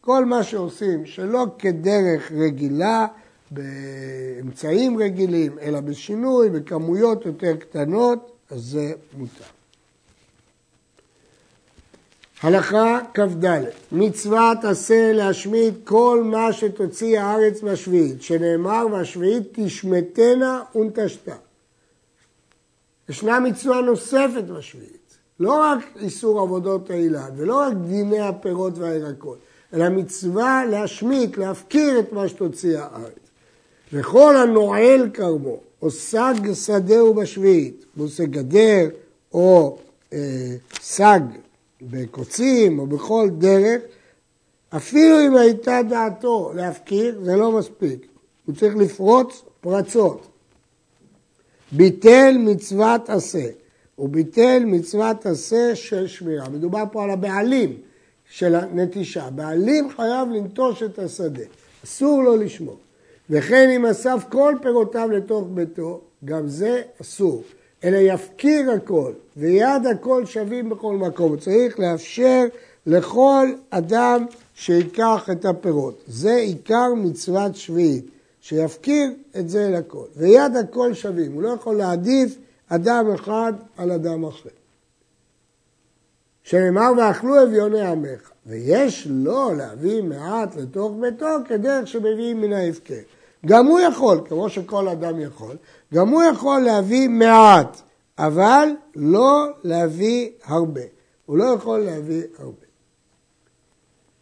כל 0.00 0.24
מה 0.24 0.42
שעושים 0.42 1.06
שלא 1.06 1.46
כדרך 1.58 2.32
רגילה, 2.32 3.06
באמצעים 3.50 4.98
רגילים, 4.98 5.58
אלא 5.58 5.80
בשינוי, 5.80 6.50
בכמויות 6.50 7.26
יותר 7.26 7.56
קטנות, 7.56 8.32
אז 8.50 8.60
זה 8.60 8.92
מותר. 9.18 9.59
הלכה 12.42 12.98
כ"ד 13.14 13.44
מצוות 13.92 14.64
עשה 14.64 15.12
להשמיד 15.12 15.74
כל 15.84 16.22
מה 16.24 16.52
שתוציא 16.52 17.20
הארץ 17.20 17.60
בשביעית, 17.60 18.22
שנאמר 18.22 18.86
והשביעית 18.92 19.42
תשמטנה 19.52 20.62
ונטשתה. 20.74 21.34
ישנה 23.08 23.40
מצווה 23.40 23.80
נוספת 23.80 24.44
בשביעית, 24.44 25.18
לא 25.40 25.60
רק 25.60 25.78
איסור 26.00 26.40
עבודות 26.40 26.90
האילן 26.90 27.30
ולא 27.36 27.56
רק 27.56 27.72
דיני 27.88 28.20
הפירות 28.20 28.78
והירקות, 28.78 29.38
אלא 29.74 29.88
מצווה 29.88 30.64
להשמיט, 30.70 31.38
להפקיר 31.38 32.00
את 32.00 32.12
מה 32.12 32.28
שתוציא 32.28 32.78
הארץ. 32.78 33.12
וכל 33.92 34.36
הנועל 34.36 35.10
כרמו, 35.14 35.60
או 35.82 35.90
סג 35.90 36.34
שדהו 36.54 37.14
בשביעית, 37.14 37.84
ועושה 37.96 38.24
גדר 38.24 38.88
או 39.32 39.78
אה, 40.12 40.54
סג 40.80 41.20
בקוצים 41.82 42.78
או 42.78 42.86
בכל 42.86 43.28
דרך, 43.38 43.82
אפילו 44.76 45.20
אם 45.26 45.36
הייתה 45.36 45.80
דעתו 45.88 46.52
להפקיר, 46.54 47.20
זה 47.24 47.36
לא 47.36 47.52
מספיק. 47.52 48.06
הוא 48.46 48.54
צריך 48.54 48.76
לפרוץ 48.76 49.42
פרצות. 49.60 50.26
ביטל 51.72 52.36
מצוות 52.38 53.10
עשה. 53.10 53.46
הוא 53.96 54.08
ביטל 54.08 54.62
מצוות 54.66 55.26
עשה 55.26 55.74
של 55.74 56.06
שמירה. 56.06 56.48
מדובר 56.48 56.84
פה 56.92 57.04
על 57.04 57.10
הבעלים 57.10 57.76
של 58.30 58.54
הנטישה. 58.54 59.30
בעלים 59.30 59.90
חייב 59.96 60.28
לנטוש 60.28 60.82
את 60.82 60.98
השדה, 60.98 61.42
אסור 61.84 62.22
לו 62.22 62.36
לשמור. 62.36 62.76
וכן 63.30 63.70
אם 63.76 63.86
אסף 63.86 64.24
כל 64.28 64.54
פירותיו 64.62 65.08
לתוך 65.10 65.46
ביתו, 65.54 66.00
גם 66.24 66.48
זה 66.48 66.82
אסור. 67.00 67.42
אלא 67.84 67.96
יפקיר 67.96 68.70
הכל, 68.70 69.12
ויד 69.36 69.86
הכל 69.90 70.26
שווים 70.26 70.68
בכל 70.68 70.96
מקום. 70.96 71.36
צריך 71.36 71.78
לאפשר 71.78 72.44
לכל 72.86 73.48
אדם 73.70 74.26
שיקח 74.54 75.28
את 75.32 75.44
הפירות. 75.44 76.02
זה 76.06 76.34
עיקר 76.34 76.94
מצוות 76.96 77.56
שביעית, 77.56 78.06
שיפקיר 78.40 79.10
את 79.38 79.48
זה 79.48 79.70
לכל. 79.70 80.04
ויד 80.16 80.56
הכל 80.56 80.94
שווים, 80.94 81.32
הוא 81.32 81.42
לא 81.42 81.48
יכול 81.48 81.76
להעדיף 81.76 82.36
אדם 82.68 83.10
אחד 83.14 83.52
על 83.76 83.90
אדם 83.90 84.24
אחר. 84.24 84.48
שנאמר 86.42 86.90
ואכלו 86.98 87.42
אביוני 87.42 87.80
עמך, 87.80 88.30
ויש 88.46 89.06
לו 89.10 89.54
להביא 89.54 90.02
מעט 90.02 90.56
לתוך 90.56 90.92
ביתו 91.00 91.36
כדרך 91.48 91.88
שמביאים 91.88 92.40
מן 92.40 92.52
ההפקר. 92.52 93.00
גם 93.46 93.66
הוא 93.66 93.80
יכול, 93.80 94.20
כמו 94.28 94.48
שכל 94.48 94.88
אדם 94.88 95.20
יכול, 95.20 95.56
גם 95.94 96.08
הוא 96.08 96.22
יכול 96.22 96.60
להביא 96.60 97.08
מעט, 97.08 97.80
אבל 98.18 98.68
לא 98.96 99.46
להביא 99.64 100.30
הרבה. 100.44 100.80
הוא 101.26 101.38
לא 101.38 101.44
יכול 101.44 101.78
להביא 101.78 102.22
הרבה. 102.38 102.66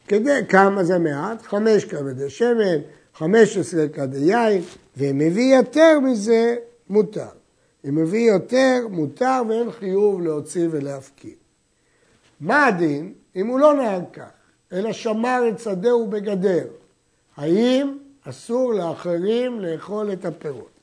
כדי, 0.09 0.41
כמה 0.49 0.85
זה 0.85 0.99
מעט? 0.99 1.43
חמש 1.43 1.85
כבדי 1.85 2.31
שמן, 2.31 2.79
חמש 3.15 3.57
עשרה 3.57 3.89
כדי 3.89 4.19
יין, 4.19 4.63
ואם 4.97 5.19
מביא 5.19 5.57
יותר 5.57 6.01
מזה, 6.01 6.57
מותר. 6.91 7.29
אם 7.89 7.95
מביא 7.95 8.33
יותר, 8.33 8.87
מותר 8.91 9.43
ואין 9.49 9.71
חיוב 9.71 10.23
להוציא 10.23 10.69
ולהפקיר. 10.71 11.35
מה 12.41 12.67
הדין 12.67 13.13
אם 13.37 13.47
הוא 13.47 13.61
לא 13.61 13.75
נהג 13.75 14.03
כך, 14.13 14.31
אלא 14.73 14.93
שמר 14.93 15.43
את 15.49 15.61
שדהו 15.61 16.07
בגדר? 16.07 16.67
האם 17.37 17.99
אסור 18.25 18.75
לאחרים 18.75 19.61
לאכול 19.61 20.13
את 20.13 20.25
הפירות? 20.25 20.78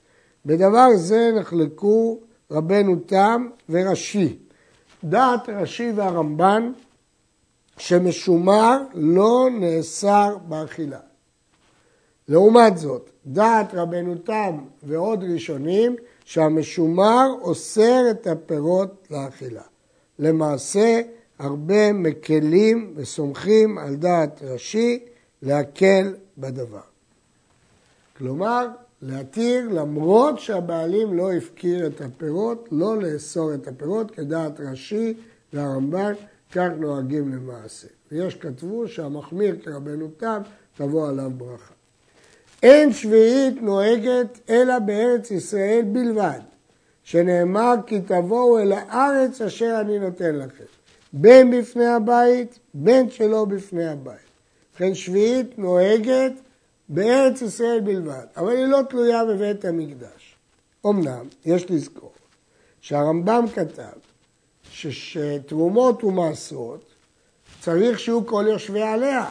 בדבר 0.45 0.87
זה 0.95 1.31
נחלקו 1.39 2.19
רבנו 2.51 2.95
תם 3.05 3.47
ורש"י. 3.69 4.37
דעת 5.03 5.49
רש"י 5.49 5.91
והרמב"ן 5.95 6.71
שמשומר 7.77 8.81
לא 8.93 9.47
נאסר 9.59 10.37
באכילה. 10.47 10.99
לעומת 12.27 12.77
זאת, 12.77 13.09
דעת 13.25 13.73
רבנו 13.73 14.15
תם 14.15 14.57
ועוד 14.83 15.23
ראשונים 15.23 15.95
שהמשומר 16.25 17.27
אוסר 17.41 18.01
את 18.11 18.27
הפירות 18.27 19.07
לאכילה. 19.11 19.61
למעשה, 20.19 21.01
הרבה 21.39 21.93
מקלים 21.93 22.93
וסומכים 22.95 23.77
על 23.77 23.95
דעת 23.95 24.41
רש"י 24.43 24.99
להקל 25.41 26.13
בדבר. 26.37 26.79
כלומר, 28.17 28.67
להתיר 29.01 29.69
למרות 29.71 30.39
שהבעלים 30.39 31.13
לא 31.13 31.33
הפקיר 31.33 31.87
את 31.87 32.01
הפירות, 32.01 32.67
לא 32.71 32.97
לאסור 33.01 33.53
את 33.53 33.67
הפירות 33.67 34.11
כדעת 34.11 34.59
רש"י 34.59 35.13
והרמב"ן, 35.53 36.13
כך 36.51 36.69
נוהגים 36.79 37.35
למעשה. 37.35 37.87
ויש 38.11 38.35
כתבו 38.35 38.87
שהמחמיר 38.87 39.55
כרבנו 39.63 40.07
תם 40.17 40.41
תבוא 40.77 41.09
עליו 41.09 41.31
ברכה. 41.37 41.73
אין 42.63 42.93
שביעית 42.93 43.61
נוהגת 43.61 44.39
אלא 44.49 44.79
בארץ 44.79 45.31
ישראל 45.31 45.81
בלבד, 45.91 46.39
שנאמר 47.03 47.75
כי 47.87 48.01
תבואו 48.01 48.59
אל 48.59 48.71
הארץ 48.71 49.41
אשר 49.41 49.77
אני 49.81 49.99
נותן 49.99 50.35
לכם, 50.35 50.63
בין 51.13 51.59
בפני 51.59 51.85
הבית, 51.87 52.59
בין 52.73 53.09
שלא 53.09 53.45
בפני 53.45 53.87
הבית. 53.87 54.17
ובכן 54.71 54.95
שביעית 54.95 55.59
נוהגת 55.59 56.31
בארץ 56.89 57.41
ישראל 57.41 57.79
בלבד, 57.79 58.25
אבל 58.37 58.57
היא 58.57 58.65
לא 58.65 58.79
תלויה 58.89 59.25
בבית 59.25 59.65
המקדש. 59.65 60.35
אמנם, 60.85 61.27
יש 61.45 61.71
לזכור 61.71 62.11
שהרמב"ם 62.81 63.45
כתב 63.55 63.97
שתרומות 64.71 66.03
ומעשרות 66.03 66.85
צריך 67.61 67.99
שיהיו 67.99 68.25
כל 68.25 68.45
יושבי 68.47 68.81
עליה, 68.81 69.25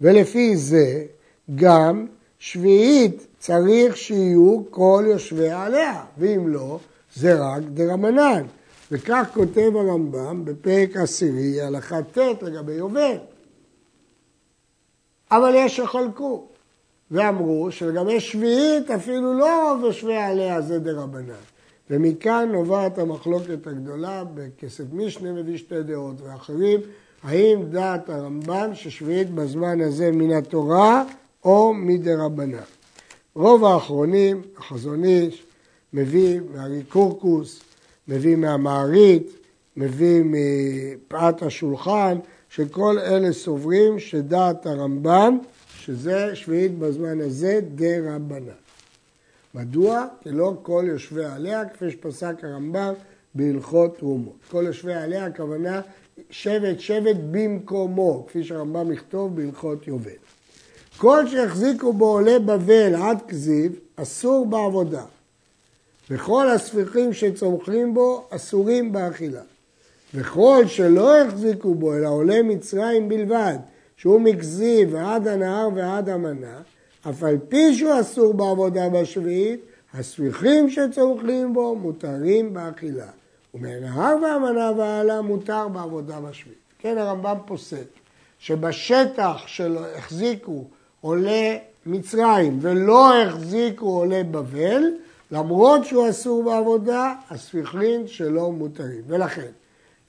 ולפי 0.00 0.56
זה 0.56 1.06
גם 1.54 2.06
שביעית 2.38 3.26
צריך 3.38 3.96
שיהיו 3.96 4.62
כל 4.70 5.04
יושבי 5.06 5.50
עליה, 5.50 6.04
ואם 6.18 6.48
לא, 6.48 6.78
זה 7.14 7.34
רק 7.34 7.62
דרמנן. 7.62 8.46
וכך 8.92 9.30
כותב 9.34 9.76
הרמב"ם 9.76 10.44
בפרק 10.44 10.96
עשירי, 10.96 11.60
הלכה 11.60 12.02
ט' 12.02 12.42
לגבי 12.42 12.72
יובל. 12.72 13.16
אבל 15.30 15.52
יש 15.54 15.76
שחלקו. 15.76 16.49
ואמרו 17.10 17.70
שלגבי 17.70 18.20
שביעית 18.20 18.90
אפילו 18.90 19.38
לא 19.38 19.70
רוב 19.70 19.84
יושבי 19.84 20.16
עליה 20.16 20.60
זה 20.60 20.78
דרבנן. 20.78 21.32
ומכאן 21.90 22.48
נובעת 22.52 22.98
המחלוקת 22.98 23.66
הגדולה 23.66 24.24
בכסף 24.34 24.84
משנה 24.92 25.32
מביא 25.32 25.58
שתי 25.58 25.82
דעות 25.82 26.20
ואחרים, 26.20 26.80
האם 27.22 27.62
דעת 27.70 28.08
הרמב"ן 28.10 28.70
ששביעית 28.74 29.30
בזמן 29.30 29.80
הזה 29.80 30.10
מן 30.12 30.30
התורה 30.30 31.04
או 31.44 31.74
מדרבנן. 31.74 32.58
רוב 33.34 33.64
האחרונים, 33.64 34.42
החזון 34.58 35.04
איש, 35.04 35.42
מביא 35.92 36.40
מהרי 36.54 36.82
קורקוס, 36.82 37.60
מביא 38.08 38.36
מהמערית, 38.36 39.36
מביא 39.76 40.22
מפאת 40.24 41.42
השולחן, 41.42 42.18
שכל 42.48 42.98
אלה 42.98 43.32
סוברים 43.32 43.98
שדעת 43.98 44.66
הרמב"ן 44.66 45.38
שזה 45.90 46.36
שביעית 46.36 46.78
בזמן 46.78 47.20
הזה 47.20 47.60
דה 47.74 48.14
רבנן. 48.14 48.52
מדוע? 49.54 50.06
כי 50.22 50.30
לא 50.30 50.54
כל 50.62 50.84
יושבי 50.88 51.24
עליה, 51.24 51.68
כפי 51.68 51.90
שפסק 51.90 52.34
הרמב"ם 52.42 52.92
בהלכות 53.34 53.98
תרומות. 53.98 54.36
כל 54.50 54.64
יושבי 54.66 54.94
עליה, 54.94 55.26
הכוונה 55.26 55.80
שבט 56.30 56.80
שבט 56.80 57.16
במקומו, 57.30 58.26
כפי 58.26 58.44
שהרמב"ם 58.44 58.92
יכתוב 58.92 59.36
בהלכות 59.36 59.88
יובל. 59.88 60.10
כל 60.96 61.26
שהחזיקו 61.28 61.92
בו 61.92 62.06
עולי 62.06 62.38
בבל 62.38 62.94
עד 62.94 63.18
כזיב, 63.28 63.72
אסור 63.96 64.46
בעבודה. 64.46 65.04
וכל 66.10 66.48
הספיחים 66.50 67.12
שצומחים 67.12 67.94
בו, 67.94 68.26
אסורים 68.30 68.92
באכילה. 68.92 69.42
וכל 70.14 70.64
שלא 70.66 71.20
החזיקו 71.20 71.74
בו, 71.74 71.94
אלא 71.94 72.08
עולי 72.08 72.42
מצרים 72.42 73.08
בלבד, 73.08 73.56
שהוא 74.00 74.20
מכזיב 74.20 74.94
ועד 74.94 75.28
הנהר 75.28 75.68
ועד 75.74 76.08
המנה, 76.08 76.60
אף 77.08 77.22
על 77.22 77.38
פי 77.48 77.74
שהוא 77.74 78.00
אסור 78.00 78.34
בעבודה 78.34 78.88
בשביעית, 78.88 79.60
הספיחים 79.94 80.70
שצומחים 80.70 81.52
בו 81.52 81.76
מותרים 81.76 82.54
באכילה. 82.54 83.06
ומהנהר 83.54 84.16
והמנה 84.22 84.72
והלאה 84.76 85.22
מותר 85.22 85.68
בעבודה 85.68 86.20
בשביעית. 86.20 86.58
כן, 86.78 86.98
הרמב"ם 86.98 87.36
פוסק 87.46 87.86
שבשטח 88.38 89.42
שלו 89.46 89.80
החזיקו 89.96 90.64
עולי 91.00 91.58
מצרים 91.86 92.58
ולא 92.60 93.22
החזיקו 93.22 93.86
עולי 93.86 94.24
בבל, 94.24 94.82
למרות 95.30 95.84
שהוא 95.84 96.10
אסור 96.10 96.42
בעבודה, 96.42 97.14
הספיחין 97.30 98.06
שלו 98.06 98.52
מותרים. 98.52 99.02
ולכן, 99.06 99.50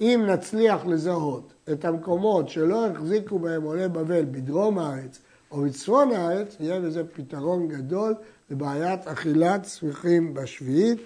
אם 0.01 0.23
נצליח 0.27 0.85
לזהות 0.85 1.53
את 1.71 1.85
המקומות 1.85 2.49
שלא 2.49 2.87
החזיקו 2.87 3.39
בהם 3.39 3.63
עולי 3.63 3.87
בבל 3.87 4.25
בדרום 4.25 4.79
הארץ 4.79 5.19
או 5.51 5.61
בצפון 5.61 6.11
הארץ, 6.11 6.55
יהיה 6.59 6.79
בזה 6.79 7.03
פתרון 7.03 7.67
גדול 7.67 8.15
לבעיית 8.49 9.07
אכילת 9.07 9.65
ספיחים 9.65 10.33
בשביעית, 10.33 10.99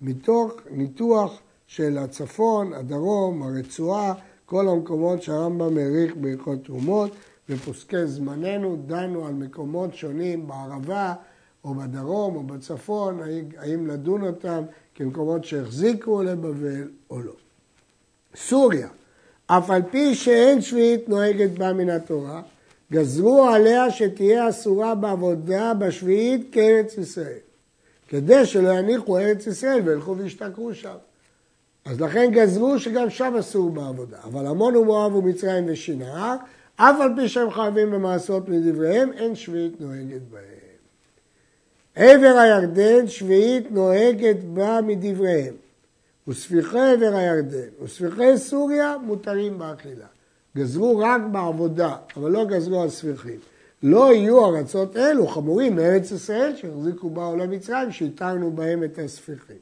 מתוך 0.00 0.52
ניתוח 0.70 1.40
של 1.66 1.98
הצפון, 1.98 2.72
הדרום, 2.72 3.42
הרצועה, 3.42 4.14
כל 4.46 4.68
המקומות 4.68 5.22
שהרמב"ם 5.22 5.78
העריך 5.78 6.16
בהלכות 6.16 6.64
תרומות, 6.64 7.10
ופוסקי 7.48 8.06
זמננו 8.06 8.76
דנו 8.86 9.26
על 9.26 9.32
מקומות 9.34 9.94
שונים 9.94 10.46
בערבה 10.46 11.14
או 11.64 11.74
בדרום 11.74 12.36
או 12.36 12.42
בצפון, 12.42 13.20
האם 13.58 13.86
לדון 13.86 14.22
אותם 14.22 14.62
כמקומות 14.94 15.44
שהחזיקו 15.44 16.22
לבבל 16.22 16.88
או 17.10 17.20
לא. 17.22 17.32
סוריה, 18.36 18.88
אף 19.46 19.70
על 19.70 19.82
פי 19.90 20.14
שאין 20.14 20.60
שביעית 20.60 21.08
נוהגת 21.08 21.50
בה 21.50 21.72
מן 21.72 21.90
התורה, 21.90 22.42
גזרו 22.92 23.48
עליה 23.48 23.90
שתהיה 23.90 24.48
אסורה 24.48 24.94
בעבודה 24.94 25.74
בשביעית 25.74 26.48
כארץ 26.52 26.98
ישראל, 26.98 27.38
כדי 28.08 28.46
שלא 28.46 28.68
יניחו 28.68 29.18
ארץ 29.18 29.46
ישראל 29.46 29.80
וילכו 29.84 30.16
וישתכרו 30.16 30.74
שם. 30.74 30.94
אז 31.84 32.00
לכן 32.00 32.30
גזרו 32.30 32.78
שגם 32.78 33.10
שם 33.10 33.36
אסור 33.38 33.70
בעבודה. 33.70 34.16
אבל 34.24 34.46
עמון 34.46 34.76
ומואב 34.76 35.14
ומצרים 35.14 35.64
ושנער, 35.68 36.36
אף 36.76 37.00
על 37.00 37.12
פי 37.16 37.28
שהם 37.28 37.50
חייבים 37.50 37.90
במעשות 37.90 38.48
מדבריהם, 38.48 39.12
אין 39.12 39.34
שביעית 39.34 39.80
נוהגת 39.80 40.22
בהם. 40.30 40.42
עבר 41.96 42.38
הירדן, 42.38 43.08
שביעית 43.08 43.70
נוהגת 43.70 44.36
בה 44.44 44.80
מדבריהם. 44.86 45.54
וספיחי 46.28 46.78
עבר 46.78 47.16
הירדן 47.16 47.68
וספיחי 47.82 48.38
סוריה 48.38 48.96
מותרים 49.02 49.58
באכילה. 49.58 50.06
גזרו 50.56 50.98
רק 50.98 51.20
בעבודה, 51.32 51.96
אבל 52.16 52.30
לא 52.30 52.44
גזרו 52.44 52.82
על 52.82 52.90
ספיחים. 52.90 53.38
לא 53.82 54.14
יהיו 54.14 54.46
ארצות 54.46 54.96
אלו 54.96 55.26
חמורים 55.26 55.76
מארץ 55.76 56.10
ישראל 56.10 56.56
שהחזיקו 56.56 57.10
בה 57.10 57.24
עולי 57.24 57.46
מצרים, 57.46 57.92
שהתרנו 57.92 58.50
בהם 58.50 58.84
את 58.84 58.98
הספיחים. 58.98 59.56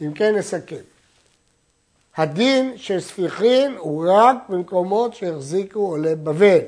אם 0.00 0.12
כן 0.12 0.34
נסכם. 0.34 0.76
הדין 2.16 2.72
של 2.76 3.00
ספיחין 3.00 3.74
הוא 3.78 4.06
רק 4.08 4.36
במקומות 4.48 5.14
שהחזיקו 5.14 5.80
עולי 5.80 6.14
בבל. 6.14 6.58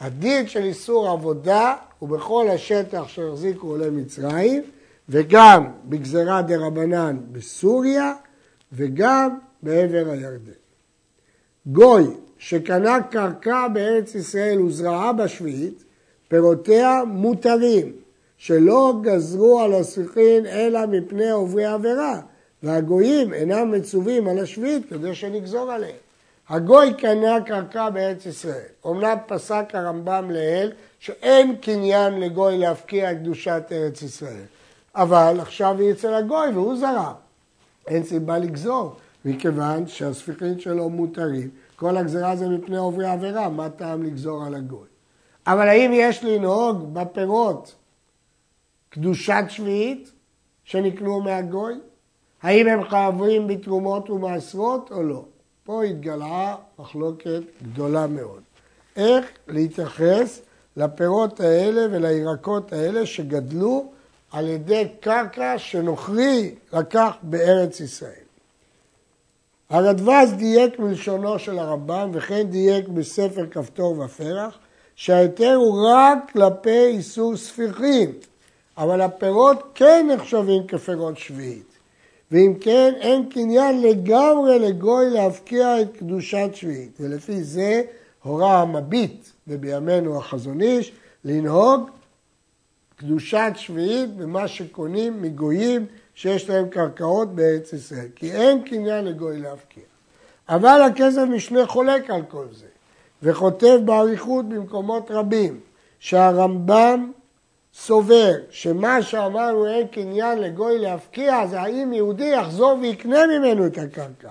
הדין 0.00 0.48
של 0.48 0.62
איסור 0.62 1.08
עבודה 1.08 1.74
הוא 1.98 2.08
בכל 2.08 2.48
השטח 2.48 3.08
שהחזיקו 3.08 3.66
עולי 3.66 3.90
מצרים, 3.90 4.62
וגם 5.10 5.64
בגזרה 5.84 6.42
דה 6.42 6.56
רבנן 6.56 7.16
בסוריה, 7.32 8.12
וגם 8.72 9.38
בעבר 9.62 10.10
הירדן. 10.10 10.52
גוי 11.66 12.04
שקנה 12.38 13.02
קרקע 13.10 13.68
בארץ 13.68 14.14
ישראל 14.14 14.62
וזרעה 14.62 15.12
בשביעית, 15.12 15.84
פירותיה 16.28 17.02
מותרים, 17.06 17.92
שלא 18.38 18.94
גזרו 19.02 19.60
על 19.60 19.74
הספיחין 19.74 20.46
אלא 20.46 20.86
מפני 20.86 21.30
עוברי 21.30 21.64
עבירה, 21.64 22.20
והגויים 22.62 23.34
אינם 23.34 23.70
מצווים 23.70 24.28
על 24.28 24.38
השביעית 24.38 24.88
כדי 24.90 25.14
שנגזור 25.14 25.72
עליהם. 25.72 25.96
הגוי 26.48 26.94
קנה 26.94 27.40
קרקע 27.46 27.90
בארץ 27.90 28.26
ישראל. 28.26 28.70
אומנם 28.84 29.16
פסק 29.26 29.64
הרמב"ם 29.72 30.30
לעיל 30.30 30.72
שאין 30.98 31.56
קניין 31.56 32.20
לגוי 32.20 32.58
להפקיע 32.58 33.12
את 33.12 33.16
קדושת 33.16 33.62
ארץ 33.72 34.02
ישראל. 34.02 34.59
אבל 34.94 35.36
עכשיו 35.40 35.78
היא 35.78 35.90
אצל 35.90 36.14
הגוי 36.14 36.48
והוא 36.54 36.76
זרע. 36.76 37.12
אין 37.86 38.04
סיבה 38.04 38.38
לגזור, 38.38 38.96
מכיוון 39.24 39.86
שהספיחים 39.86 40.58
שלו 40.58 40.88
מותרים. 40.88 41.50
כל 41.76 41.96
הגזרה 41.96 42.36
זה 42.36 42.48
מפני 42.48 42.76
עוברי 42.76 43.06
עבירה, 43.06 43.48
מה 43.48 43.70
טעם 43.70 44.02
לגזור 44.02 44.44
על 44.44 44.54
הגוי? 44.54 44.88
אבל 45.46 45.68
האם 45.68 45.90
יש 45.94 46.24
לנהוג 46.24 46.94
בפירות 46.94 47.74
קדושת 48.88 49.44
שביעית 49.48 50.12
שנקנו 50.64 51.20
מהגוי? 51.20 51.74
האם 52.42 52.68
הם 52.68 52.84
חייבים 52.88 53.46
בתרומות 53.46 54.10
ומעשרות 54.10 54.92
או 54.92 55.02
לא? 55.02 55.24
פה 55.64 55.82
התגלעה 55.82 56.56
מחלוקת 56.78 57.42
גדולה 57.62 58.06
מאוד. 58.06 58.42
איך 58.96 59.26
להתייחס 59.48 60.40
לפירות 60.76 61.40
האלה 61.40 61.86
ולירקות 61.90 62.72
האלה 62.72 63.06
שגדלו 63.06 63.92
על 64.30 64.48
ידי 64.48 64.88
קרקע 65.00 65.58
שנוכרי 65.58 66.54
לקח 66.72 67.10
בארץ 67.22 67.80
ישראל. 67.80 68.12
הרדווז 69.70 70.32
דייק 70.36 70.78
מלשונו 70.78 71.38
של 71.38 71.58
הרמב"ם 71.58 72.10
וכן 72.12 72.42
דייק 72.42 72.88
בספר 72.88 73.46
כפתור 73.50 73.98
ופרח 73.98 74.58
שההיתר 74.96 75.54
הוא 75.54 75.88
רק 75.88 76.18
כלפי 76.32 76.86
איסור 76.86 77.36
ספיחים, 77.36 78.12
אבל 78.78 79.00
הפירות 79.00 79.62
כן 79.74 80.06
נחשבים 80.14 80.66
כפירות 80.66 81.18
שביעית. 81.18 81.70
ואם 82.32 82.54
כן, 82.60 82.92
אין 83.00 83.28
קניין 83.30 83.82
לגמרי 83.82 84.58
לגוי 84.58 85.10
להפקיע 85.10 85.80
את 85.80 85.96
קדושת 85.96 86.50
שביעית. 86.54 86.98
ולפי 87.00 87.42
זה 87.42 87.82
הורה 88.22 88.62
המביט, 88.62 89.28
ובימינו 89.48 90.18
החזון 90.18 90.60
איש, 90.60 90.92
לנהוג 91.24 91.90
קדושת 93.00 93.52
שביעית 93.56 94.16
במה 94.16 94.48
שקונים 94.48 95.22
מגויים 95.22 95.86
שיש 96.14 96.50
להם 96.50 96.68
קרקעות 96.68 97.34
בארץ 97.34 97.72
ישראל. 97.72 98.08
כי 98.16 98.32
אין 98.32 98.62
קניין 98.62 99.04
לגוי 99.04 99.40
להפקיע. 99.40 99.82
אבל 100.48 100.82
הכסף 100.82 101.22
משנה 101.30 101.66
חולק 101.66 102.10
על 102.10 102.22
כל 102.28 102.46
זה, 102.52 102.66
וכותב 103.22 103.78
באריכות 103.84 104.48
במקומות 104.48 105.10
רבים, 105.10 105.60
שהרמב"ם 105.98 107.12
סובר 107.74 108.32
שמה 108.50 109.02
שאמרנו 109.02 109.66
אין 109.66 109.86
קניין 109.86 110.38
לגוי 110.38 110.78
להפקיע 110.78 111.46
זה 111.46 111.60
האם 111.60 111.92
יהודי 111.92 112.28
יחזור 112.28 112.78
ויקנה 112.80 113.26
ממנו 113.26 113.66
את 113.66 113.78
הקרקע. 113.78 114.30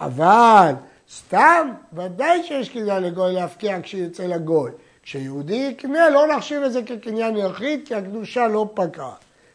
אבל 0.00 0.72
סתם, 1.16 1.70
ודאי 1.92 2.42
שיש 2.42 2.68
קניין 2.68 3.02
לגוי 3.02 3.32
להפקיע 3.32 3.82
כשיוצא 3.82 4.26
לגוי. 4.26 4.70
כשיהודי 5.10 5.54
יקנה 5.54 6.10
לא 6.10 6.36
נחשיב 6.36 6.62
את 6.62 6.72
זה 6.72 6.82
כקניין 6.82 7.36
יחיד 7.36 7.80
כי 7.86 7.94
הקדושה 7.94 8.48
לא 8.48 8.68
פקעה. 8.74 9.14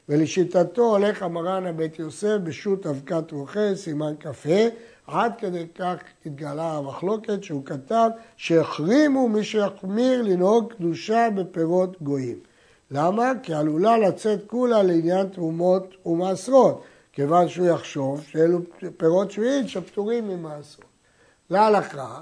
ולשיטתו 0.09 0.81
הולך 0.81 1.23
המרן 1.23 1.65
הבית 1.65 1.99
יוסף 1.99 2.37
בשו"ת 2.43 2.85
אבקת 2.85 3.31
רוחל, 3.31 3.75
סימן 3.75 4.13
כ"ה, 4.19 4.67
עד 5.07 5.33
כדי 5.37 5.65
כך 5.75 5.95
התגלה 6.25 6.77
המחלוקת 6.77 7.43
שהוא 7.43 7.65
כתב 7.65 8.09
שהחרימו 8.37 9.29
מי 9.29 9.43
שיחמיר 9.43 10.21
לנהוג 10.21 10.73
קדושה 10.73 11.27
בפירות 11.35 12.01
גויים. 12.01 12.39
למה? 12.91 13.31
כי 13.43 13.53
עלולה 13.53 13.97
לצאת 13.97 14.39
כולה 14.47 14.83
לעניין 14.83 15.27
תרומות 15.27 15.95
ומעשרות, 16.05 16.83
כיוון 17.13 17.47
שהוא 17.47 17.67
יחשוב 17.67 18.23
שאלו 18.27 18.59
פירות 18.97 19.31
שביעית 19.31 19.69
שפטורים 19.69 20.27
ממעשרות. 20.27 20.89
להלכה, 21.49 22.19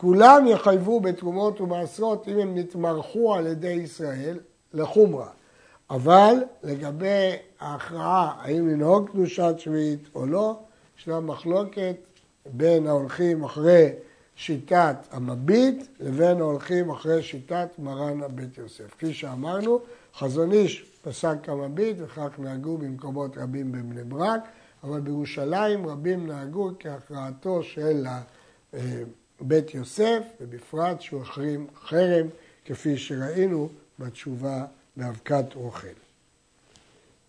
כולם 0.00 0.46
יחייבו 0.46 1.00
בתרומות 1.00 1.60
ומעשרות 1.60 2.28
אם 2.28 2.38
הם 2.38 2.58
נתמרחו 2.58 3.34
על 3.34 3.46
ידי 3.46 3.68
ישראל 3.68 4.38
לחומרה. 4.74 5.28
אבל 5.90 6.34
לגבי 6.62 7.36
ההכרעה 7.60 8.34
האם 8.40 8.68
לנהוג 8.68 9.10
קדושת 9.10 9.54
שביעית 9.58 10.08
או 10.14 10.26
לא, 10.26 10.58
ישנה 10.98 11.20
מחלוקת 11.20 11.96
בין 12.46 12.86
ההולכים 12.86 13.44
אחרי 13.44 13.88
שיטת 14.36 14.96
המביט 15.10 15.86
לבין 16.00 16.40
ההולכים 16.40 16.90
אחרי 16.90 17.22
שיטת 17.22 17.68
מרן 17.78 18.22
הבית 18.22 18.58
יוסף. 18.58 18.90
כפי 18.90 19.14
שאמרנו, 19.14 19.80
חזון 20.18 20.52
איש 20.52 20.84
פסק 21.02 21.48
המביט 21.48 21.96
וכך 22.00 22.30
נהגו 22.38 22.78
במקומות 22.78 23.38
רבים 23.38 23.72
בבני 23.72 24.04
ברק, 24.04 24.40
אבל 24.84 25.00
בירושלים 25.00 25.86
רבים 25.86 26.26
נהגו 26.26 26.70
כהכרעתו 26.78 27.62
של 27.62 28.06
בית 29.40 29.74
יוסף, 29.74 30.22
ובפרט 30.40 31.00
שהוא 31.00 31.22
החרים 31.22 31.66
חרם, 31.84 32.26
כפי 32.64 32.96
שראינו 32.96 33.68
בתשובה 33.98 34.64
באבקת 34.96 35.54
רוכל. 35.54 35.86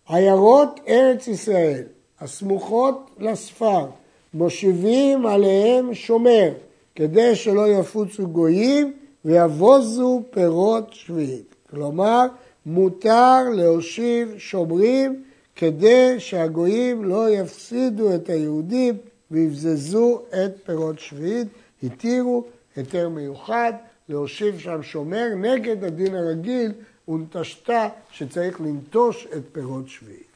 עיירות 0.08 0.80
ארץ 0.88 1.28
ישראל 1.28 1.82
הסמוכות 2.20 3.10
לספר 3.18 3.86
מושיבים 4.34 5.26
עליהם 5.26 5.94
שומר 5.94 6.52
כדי 6.94 7.36
שלא 7.36 7.68
יפוצו 7.68 8.26
גויים 8.26 8.92
ויבוזו 9.24 10.22
פירות 10.30 10.92
שביעית. 10.92 11.54
כלומר, 11.70 12.26
מותר 12.66 13.38
להושיב 13.54 14.34
שומרים 14.38 15.22
כדי 15.56 16.14
שהגויים 16.18 17.04
לא 17.04 17.30
יפסידו 17.30 18.14
את 18.14 18.28
היהודים 18.28 18.96
ויבזזו 19.30 20.22
את 20.30 20.50
פירות 20.66 20.98
שביעית. 20.98 21.48
התירו 21.82 22.44
היתר 22.76 23.08
מיוחד 23.08 23.72
להושיב 24.08 24.58
שם 24.58 24.82
שומר 24.82 25.26
נגד 25.36 25.84
הדין 25.84 26.14
הרגיל 26.14 26.72
ונטשתה 27.08 27.88
שצריך 28.10 28.60
לנטוש 28.60 29.26
את 29.36 29.42
פירות 29.52 29.88
שביעית. 29.88 30.32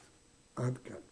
עד 0.56 0.78
כאן. 0.84 1.05